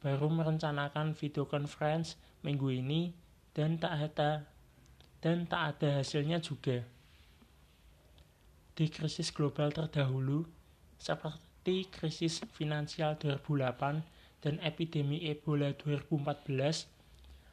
baru 0.00 0.32
merencanakan 0.32 1.12
video 1.12 1.44
conference 1.44 2.16
minggu 2.40 2.72
ini 2.72 3.12
dan 3.52 3.76
tak 3.76 3.92
ada 4.08 4.48
dan 5.20 5.44
tak 5.44 5.76
ada 5.76 6.00
hasilnya 6.00 6.40
juga. 6.40 6.80
Di 8.72 8.88
krisis 8.88 9.28
global 9.28 9.68
terdahulu, 9.68 10.48
seperti 10.96 11.92
krisis 11.92 12.40
finansial 12.56 13.20
2008 13.20 14.00
dan 14.40 14.56
epidemi 14.64 15.28
Ebola 15.28 15.76
2014, 15.76 16.88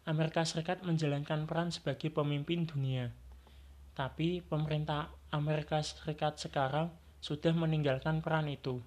Amerika 0.08 0.48
Serikat 0.48 0.80
menjalankan 0.88 1.44
peran 1.44 1.76
sebagai 1.76 2.08
pemimpin 2.08 2.64
dunia. 2.64 3.12
Tapi 3.92 4.40
pemerintah 4.40 5.12
Amerika 5.36 5.84
Serikat 5.84 6.40
sekarang 6.40 6.88
sudah 7.20 7.52
meninggalkan 7.52 8.24
peran 8.24 8.48
itu. 8.48 8.80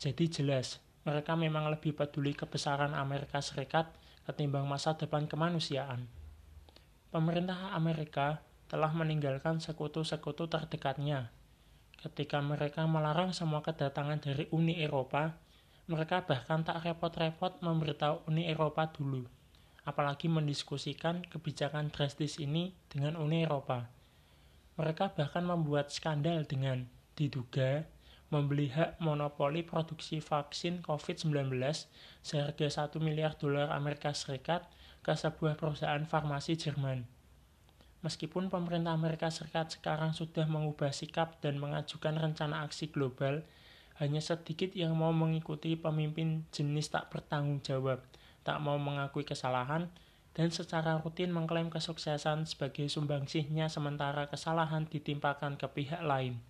Jadi 0.00 0.32
jelas, 0.32 0.80
mereka 1.04 1.36
memang 1.36 1.68
lebih 1.68 1.92
peduli 1.92 2.32
kebesaran 2.32 2.96
Amerika 2.96 3.44
Serikat 3.44 3.92
ketimbang 4.24 4.64
masa 4.64 4.96
depan 4.96 5.28
kemanusiaan. 5.28 6.08
Pemerintah 7.12 7.76
Amerika 7.76 8.40
telah 8.72 8.96
meninggalkan 8.96 9.60
sekutu-sekutu 9.60 10.48
terdekatnya 10.48 11.28
ketika 12.00 12.40
mereka 12.40 12.88
melarang 12.88 13.36
semua 13.36 13.60
kedatangan 13.60 14.24
dari 14.24 14.48
Uni 14.56 14.80
Eropa 14.80 15.36
mereka 15.90 16.22
bahkan 16.22 16.62
tak 16.62 16.86
repot-repot 16.86 17.58
memberitahu 17.66 18.30
Uni 18.30 18.46
Eropa 18.46 18.86
dulu, 18.86 19.26
apalagi 19.82 20.30
mendiskusikan 20.30 21.26
kebijakan 21.26 21.90
drastis 21.90 22.38
ini 22.38 22.70
dengan 22.86 23.18
Uni 23.18 23.42
Eropa. 23.42 23.90
Mereka 24.78 25.18
bahkan 25.18 25.42
membuat 25.42 25.90
skandal 25.90 26.46
dengan 26.46 26.86
diduga 27.18 27.90
membeli 28.30 28.70
hak 28.70 29.02
monopoli 29.02 29.66
produksi 29.66 30.22
vaksin 30.22 30.86
COVID-19 30.86 31.50
seharga 32.22 32.66
1 32.70 32.94
miliar 33.02 33.34
dolar 33.34 33.74
Amerika 33.74 34.14
Serikat 34.14 34.70
ke 35.02 35.10
sebuah 35.10 35.58
perusahaan 35.58 36.06
farmasi 36.06 36.54
Jerman. 36.54 37.04
Meskipun 38.00 38.48
pemerintah 38.48 38.94
Amerika 38.94 39.28
Serikat 39.28 39.76
sekarang 39.76 40.14
sudah 40.14 40.46
mengubah 40.46 40.94
sikap 40.94 41.42
dan 41.42 41.58
mengajukan 41.58 42.16
rencana 42.16 42.64
aksi 42.64 42.88
global 42.88 43.44
hanya 44.00 44.24
sedikit 44.24 44.72
yang 44.72 44.96
mau 44.96 45.12
mengikuti 45.12 45.76
pemimpin 45.76 46.48
jenis 46.48 46.88
tak 46.88 47.12
bertanggung 47.12 47.60
jawab, 47.60 48.00
tak 48.40 48.56
mau 48.64 48.80
mengakui 48.80 49.28
kesalahan, 49.28 49.92
dan 50.32 50.48
secara 50.48 50.96
rutin 51.02 51.28
mengklaim 51.34 51.68
kesuksesan 51.68 52.48
sebagai 52.48 52.88
sumbangsihnya 52.88 53.68
sementara 53.68 54.30
kesalahan 54.30 54.88
ditimpakan 54.88 55.60
ke 55.60 55.68
pihak 55.68 56.00
lain. 56.00 56.40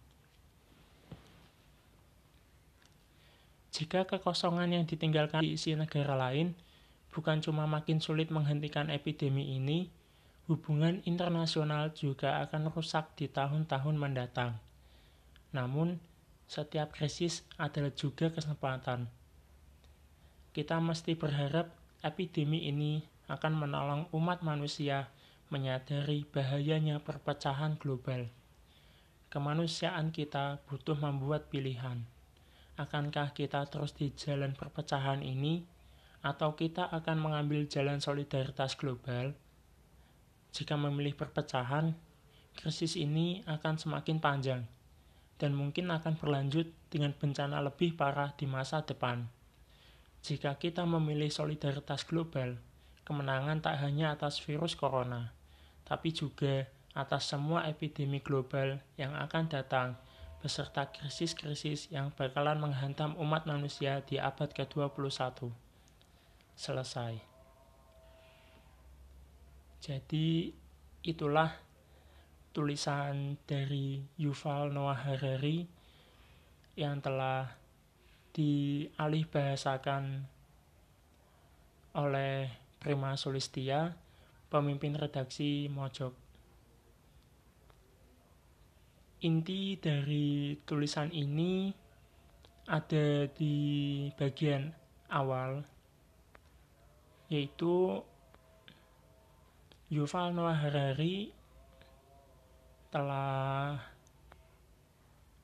Jika 3.70 4.02
kekosongan 4.06 4.74
yang 4.74 4.85
ditinggalkan 4.87 5.46
diisi 5.46 5.78
negara 5.78 6.18
lain, 6.18 6.59
bukan 7.14 7.38
cuma 7.38 7.70
makin 7.70 8.02
sulit 8.02 8.30
menghentikan 8.35 8.90
epidemi 8.90 9.54
ini, 9.54 9.87
hubungan 10.50 10.98
internasional 11.06 11.94
juga 11.94 12.42
akan 12.42 12.74
rusak 12.74 13.14
di 13.14 13.30
tahun-tahun 13.30 13.94
mendatang. 13.94 14.59
Namun, 15.54 16.02
setiap 16.50 16.90
krisis 16.90 17.46
adalah 17.54 17.94
juga 17.94 18.35
kesempatan. 18.35 19.06
Kita 20.50 20.83
mesti 20.83 21.14
berharap 21.14 21.70
epidemi 22.02 22.66
ini 22.66 23.06
akan 23.30 23.54
menolong 23.54 24.02
umat 24.11 24.42
manusia 24.42 25.06
menyadari 25.54 26.26
bahayanya 26.26 26.98
perpecahan 26.98 27.78
global. 27.78 28.26
Kemanusiaan 29.30 30.11
kita 30.11 30.59
butuh 30.66 30.98
membuat 30.98 31.46
pilihan. 31.54 32.02
Akankah 32.81 33.37
kita 33.37 33.69
terus 33.69 33.93
di 33.93 34.09
jalan 34.16 34.57
perpecahan 34.57 35.21
ini, 35.21 35.61
atau 36.25 36.57
kita 36.57 36.88
akan 36.88 37.21
mengambil 37.21 37.69
jalan 37.69 38.01
solidaritas 38.01 38.73
global? 38.73 39.37
Jika 40.57 40.81
memilih 40.81 41.12
perpecahan, 41.12 41.93
krisis 42.57 42.97
ini 42.97 43.45
akan 43.45 43.77
semakin 43.77 44.16
panjang 44.16 44.64
dan 45.37 45.53
mungkin 45.53 45.93
akan 45.93 46.16
berlanjut 46.16 46.73
dengan 46.88 47.12
bencana 47.12 47.61
lebih 47.61 48.01
parah 48.01 48.33
di 48.33 48.49
masa 48.49 48.81
depan. 48.81 49.29
Jika 50.25 50.57
kita 50.57 50.85
memilih 50.88 51.29
solidaritas 51.29 52.09
global, 52.09 52.57
kemenangan 53.05 53.61
tak 53.61 53.77
hanya 53.85 54.16
atas 54.16 54.40
virus 54.40 54.73
corona, 54.73 55.33
tapi 55.85 56.16
juga 56.16 56.64
atas 56.97 57.29
semua 57.29 57.69
epidemi 57.69 58.25
global 58.25 58.81
yang 58.97 59.12
akan 59.16 59.45
datang 59.53 60.01
beserta 60.40 60.88
krisis-krisis 60.88 61.92
yang 61.92 62.09
bakalan 62.16 62.57
menghantam 62.57 63.12
umat 63.20 63.44
manusia 63.44 64.00
di 64.00 64.16
abad 64.16 64.48
ke-21. 64.48 65.53
Selesai. 66.57 67.20
Jadi 69.81 70.53
itulah 71.05 71.57
tulisan 72.53 73.40
dari 73.48 74.00
Yuval 74.20 74.72
Noah 74.72 74.96
Harari 75.09 75.64
yang 76.76 77.00
telah 77.00 77.48
dialih 78.37 79.24
bahasakan 79.29 80.24
oleh 81.96 82.48
Prima 82.81 83.16
Sulistia, 83.16 83.92
pemimpin 84.48 84.96
redaksi 84.96 85.68
Mojok. 85.68 86.30
Inti 89.20 89.76
dari 89.76 90.56
tulisan 90.64 91.12
ini 91.12 91.68
ada 92.64 93.28
di 93.28 94.09
bagian 94.16 94.72
awal, 95.12 95.61
yaitu 97.28 98.00
Yuval 99.92 100.33
Noah 100.33 100.56
Harari 100.56 101.37
telah 102.88 103.76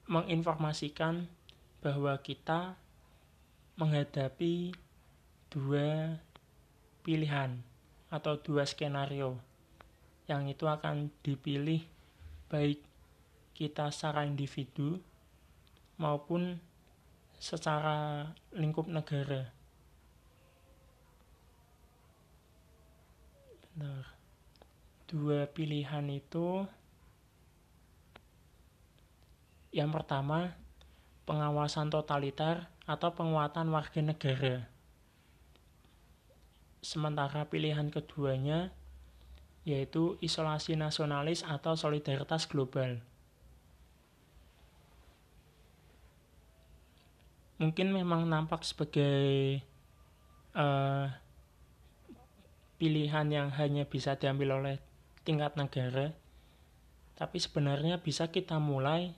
menginformasikan 0.08 1.28
bahwa 1.84 2.16
kita 2.24 2.80
menghadapi 3.76 4.72
dua 5.52 6.16
pilihan 7.04 7.60
atau 8.08 8.40
dua 8.40 8.64
skenario 8.64 9.36
yang 10.32 10.48
itu 10.48 10.64
akan 10.64 11.12
dipilih 11.20 11.84
baik 12.48 12.80
kita 13.56 13.88
secara 13.88 14.28
individu 14.28 15.00
maupun 15.96 16.60
secara 17.40 18.28
lingkup 18.52 18.84
negara. 18.84 19.48
Bentar. 23.72 24.04
Dua 25.08 25.48
pilihan 25.48 26.04
itu 26.12 26.68
yang 29.72 29.88
pertama 29.88 30.52
pengawasan 31.24 31.88
totaliter 31.88 32.68
atau 32.84 33.16
penguatan 33.16 33.72
warga 33.72 34.04
negara 34.04 34.76
sementara 36.86 37.50
pilihan 37.50 37.90
keduanya 37.90 38.70
yaitu 39.66 40.14
isolasi 40.22 40.78
nasionalis 40.78 41.42
atau 41.42 41.74
solidaritas 41.74 42.46
global. 42.46 43.02
Mungkin 47.56 47.92
memang 47.92 48.28
nampak 48.28 48.64
sebagai 48.64 49.60
uh, 50.52 51.08
pilihan 52.76 53.26
yang 53.32 53.48
hanya 53.56 53.88
bisa 53.88 54.20
diambil 54.20 54.60
oleh 54.60 54.76
tingkat 55.24 55.56
negara, 55.56 56.12
tapi 57.16 57.40
sebenarnya 57.40 57.98
bisa 58.04 58.28
kita 58.28 58.60
mulai 58.60 59.16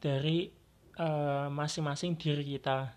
dari 0.00 0.48
eh, 0.96 1.48
masing-masing 1.52 2.16
uh, 2.16 2.18
diri 2.18 2.44
kita 2.56 2.96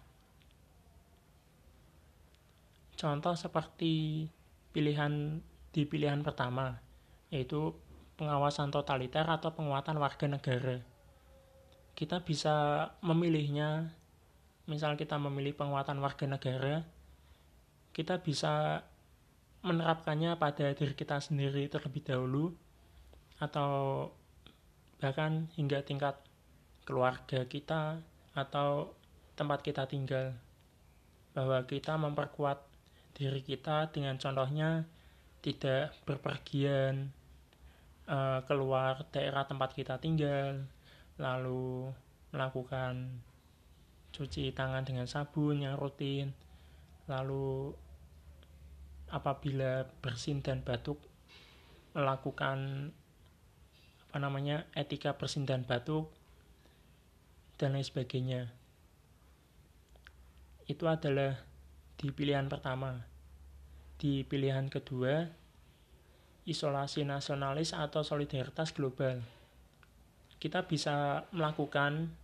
Contoh 2.99 3.31
seperti 3.31 4.27
pilihan 4.75 5.39
di 5.71 5.87
pilihan 5.87 6.19
pertama, 6.19 6.83
yaitu 7.31 7.71
pengawasan 8.19 8.75
totaliter 8.75 9.23
atau 9.23 9.55
penguatan 9.55 9.95
warga 10.03 10.27
negara. 10.27 10.83
Kita 11.95 12.19
bisa 12.19 12.91
memilihnya, 12.99 13.95
misal 14.69 14.93
kita 14.93 15.17
memilih 15.17 15.57
penguatan 15.57 15.97
warga 15.99 16.29
negara, 16.29 16.85
kita 17.91 18.21
bisa 18.21 18.85
menerapkannya 19.65 20.37
pada 20.39 20.71
diri 20.71 20.93
kita 20.95 21.19
sendiri 21.19 21.67
terlebih 21.67 22.05
dahulu, 22.05 22.53
atau 23.41 24.07
bahkan 25.01 25.49
hingga 25.57 25.81
tingkat 25.83 26.15
keluarga 26.85 27.43
kita 27.49 27.99
atau 28.37 28.93
tempat 29.33 29.65
kita 29.65 29.89
tinggal. 29.89 30.37
Bahwa 31.33 31.65
kita 31.65 31.97
memperkuat 31.97 32.63
diri 33.17 33.43
kita 33.43 33.91
dengan 33.91 34.15
contohnya 34.15 34.87
tidak 35.43 35.95
berpergian 36.07 37.11
uh, 38.07 38.43
keluar 38.43 39.07
daerah 39.11 39.47
tempat 39.47 39.71
kita 39.75 39.99
tinggal 39.99 40.63
lalu 41.19 41.91
melakukan 42.31 43.23
cuci 44.13 44.51
tangan 44.51 44.85
dengan 44.85 45.05
sabun 45.05 45.61
yang 45.63 45.77
rutin. 45.77 46.33
Lalu 47.09 47.73
apabila 49.09 49.89
bersin 50.01 50.45
dan 50.45 50.61
batuk 50.61 51.01
melakukan 51.97 52.89
apa 54.09 54.17
namanya 54.21 54.65
etika 54.77 55.17
bersin 55.17 55.45
dan 55.45 55.65
batuk 55.65 56.09
dan 57.57 57.77
lain 57.77 57.85
sebagainya. 57.85 58.49
Itu 60.69 60.85
adalah 60.85 61.37
di 61.97 62.13
pilihan 62.13 62.47
pertama. 62.47 63.05
Di 63.99 64.23
pilihan 64.23 64.71
kedua, 64.71 65.27
isolasi 66.47 67.03
nasionalis 67.03 67.75
atau 67.75 68.01
solidaritas 68.01 68.71
global. 68.71 69.19
Kita 70.39 70.63
bisa 70.63 71.27
melakukan 71.35 72.15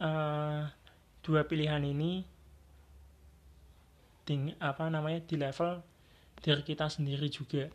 uh, 0.00 0.66
dua 1.20 1.44
pilihan 1.44 1.84
ini 1.84 2.24
di 4.24 4.54
apa 4.58 4.88
namanya 4.88 5.20
di 5.26 5.36
level 5.36 5.84
diri 6.40 6.62
kita 6.64 6.88
sendiri 6.88 7.28
juga. 7.28 7.68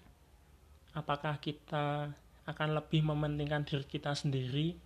Apakah 0.95 1.37
kita 1.37 2.09
akan 2.45 2.69
lebih 2.77 3.05
mementingkan 3.05 3.65
diri 3.65 3.85
kita 3.85 4.13
sendiri 4.13 4.77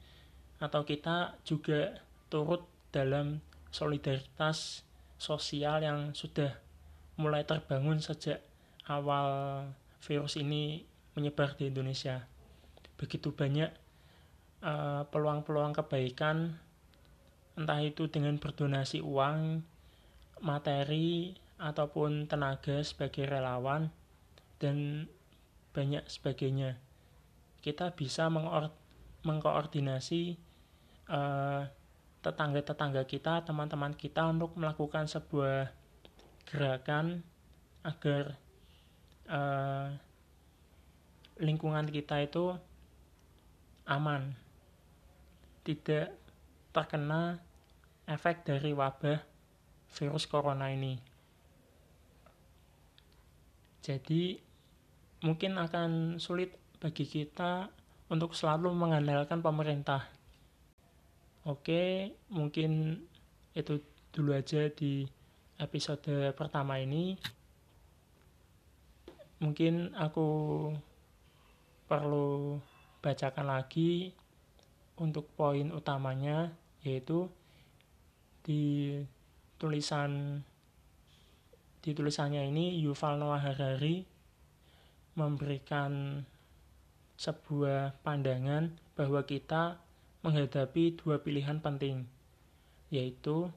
atau 0.60 0.84
kita 0.84 1.40
juga 1.48 2.00
turut 2.28 2.64
dalam 2.92 3.40
solidaritas 3.70 4.84
sosial 5.20 5.84
yang 5.84 6.16
sudah 6.16 6.56
mulai 7.20 7.44
terbangun 7.44 8.00
sejak 8.00 8.40
awal 8.88 9.64
virus 10.02 10.40
ini 10.40 10.88
menyebar 11.14 11.54
di 11.60 11.68
Indonesia. 11.70 12.24
Begitu 12.96 13.36
banyak 13.36 13.72
eh, 14.64 15.02
peluang-peluang 15.12 15.76
uh, 15.76 15.78
kebaikan, 15.84 16.56
entah 17.60 17.84
itu 17.84 18.08
dengan 18.08 18.40
berdonasi 18.40 19.04
uang, 19.04 19.60
materi, 20.40 21.36
ataupun 21.60 22.32
tenaga 22.32 22.80
sebagai 22.80 23.28
relawan, 23.28 23.92
dan 24.64 25.12
banyak 25.76 26.08
sebagainya. 26.08 26.80
Kita 27.60 27.92
bisa 27.92 28.32
mengkoordinasi 29.28 30.40
uh, 31.12 31.68
tetangga-tetangga 32.24 33.04
kita, 33.04 33.44
teman-teman 33.44 33.92
kita 33.92 34.24
untuk 34.32 34.56
melakukan 34.56 35.12
sebuah 35.12 35.76
gerakan 36.48 37.28
agar 37.84 38.40
uh, 39.28 39.92
lingkungan 41.40 41.88
kita 41.92 42.24
itu 42.24 42.56
aman, 43.84 44.36
tidak 45.68 46.16
terkena 46.72 47.40
efek 48.10 48.42
dari 48.42 48.74
wabah 48.74 49.22
virus 49.94 50.26
corona 50.26 50.74
ini. 50.74 50.98
Jadi 53.86 54.42
mungkin 55.22 55.62
akan 55.62 56.18
sulit 56.18 56.58
bagi 56.82 57.06
kita 57.06 57.70
untuk 58.10 58.34
selalu 58.34 58.74
mengandalkan 58.74 59.46
pemerintah. 59.46 60.10
Oke, 61.46 62.14
mungkin 62.34 63.02
itu 63.54 63.80
dulu 64.10 64.34
aja 64.34 64.68
di 64.74 65.06
episode 65.62 66.34
pertama 66.34 66.82
ini 66.82 67.14
mungkin 69.40 69.96
aku 69.96 70.28
perlu 71.88 72.60
bacakan 73.00 73.48
lagi 73.48 74.12
untuk 75.00 75.32
poin 75.40 75.72
utamanya 75.72 76.52
yaitu 76.84 77.32
di 78.50 78.98
tulisan 79.62 80.42
di 81.86 81.94
tulisannya 81.94 82.50
ini 82.50 82.82
Yuval 82.82 83.22
Noah 83.22 83.46
Harari 83.46 84.02
memberikan 85.14 86.26
sebuah 87.14 88.02
pandangan 88.02 88.74
bahwa 88.98 89.22
kita 89.22 89.78
menghadapi 90.26 90.98
dua 90.98 91.22
pilihan 91.22 91.62
penting 91.62 92.10
yaitu 92.90 93.54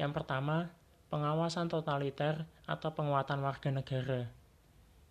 yang 0.00 0.16
pertama 0.16 0.72
pengawasan 1.12 1.68
totaliter 1.68 2.48
atau 2.64 2.96
penguatan 2.96 3.44
warga 3.44 3.68
negara. 3.68 4.32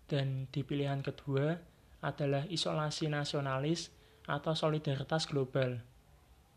Dan 0.10 0.50
di 0.50 0.66
pilihan 0.66 1.06
kedua 1.06 1.54
adalah 2.02 2.50
isolasi 2.50 3.06
nasionalis 3.14 3.94
atau 4.26 4.58
solidaritas 4.58 5.30
global. 5.30 5.78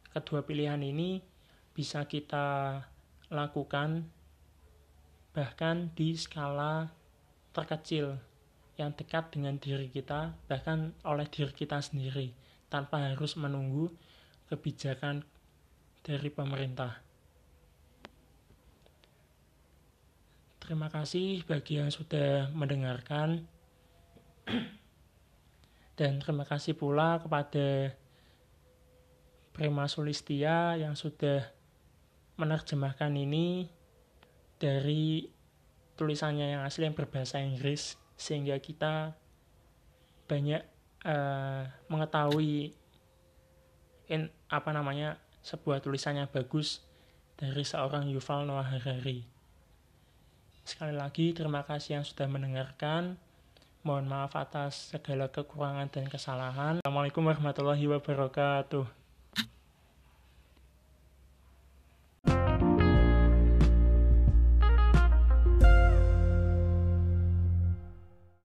Kedua 0.08 0.40
pilihan 0.40 0.80
ini 0.80 1.31
bisa 1.72 2.04
kita 2.04 2.80
lakukan 3.32 4.08
bahkan 5.32 5.88
di 5.96 6.12
skala 6.12 6.92
terkecil 7.56 8.20
yang 8.76 8.92
dekat 8.96 9.32
dengan 9.32 9.56
diri 9.56 9.88
kita, 9.88 10.36
bahkan 10.48 10.92
oleh 11.04 11.28
diri 11.28 11.52
kita 11.52 11.80
sendiri, 11.80 12.32
tanpa 12.68 13.12
harus 13.12 13.36
menunggu 13.36 13.92
kebijakan 14.48 15.24
dari 16.04 16.28
pemerintah. 16.28 17.00
Terima 20.62 20.88
kasih 20.88 21.44
bagi 21.44 21.80
yang 21.80 21.92
sudah 21.92 22.48
mendengarkan. 22.54 23.44
Dan 25.98 26.22
terima 26.24 26.48
kasih 26.48 26.72
pula 26.72 27.20
kepada 27.20 27.92
Prima 29.52 29.84
Sulistia 29.84 30.80
yang 30.80 30.96
sudah 30.96 31.44
menerjemahkan 32.36 33.12
ini 33.14 33.68
dari 34.56 35.26
tulisannya 35.98 36.56
yang 36.58 36.62
asli 36.64 36.88
yang 36.88 36.96
berbahasa 36.96 37.42
Inggris 37.42 37.98
sehingga 38.16 38.56
kita 38.62 39.14
banyak 40.30 40.62
uh, 41.04 41.66
mengetahui 41.90 42.72
in, 44.08 44.30
apa 44.48 44.70
namanya 44.70 45.18
sebuah 45.42 45.82
tulisannya 45.82 46.30
bagus 46.30 46.86
dari 47.34 47.66
seorang 47.66 48.06
Yuval 48.08 48.46
Noah 48.46 48.78
Harari. 48.78 49.26
Sekali 50.62 50.94
lagi 50.94 51.34
terima 51.34 51.66
kasih 51.66 52.00
yang 52.00 52.06
sudah 52.06 52.30
mendengarkan. 52.30 53.18
Mohon 53.82 54.06
maaf 54.14 54.38
atas 54.38 54.94
segala 54.94 55.26
kekurangan 55.26 55.90
dan 55.90 56.06
kesalahan. 56.06 56.78
Assalamualaikum 56.86 57.26
warahmatullahi 57.26 57.90
wabarakatuh. 57.90 59.01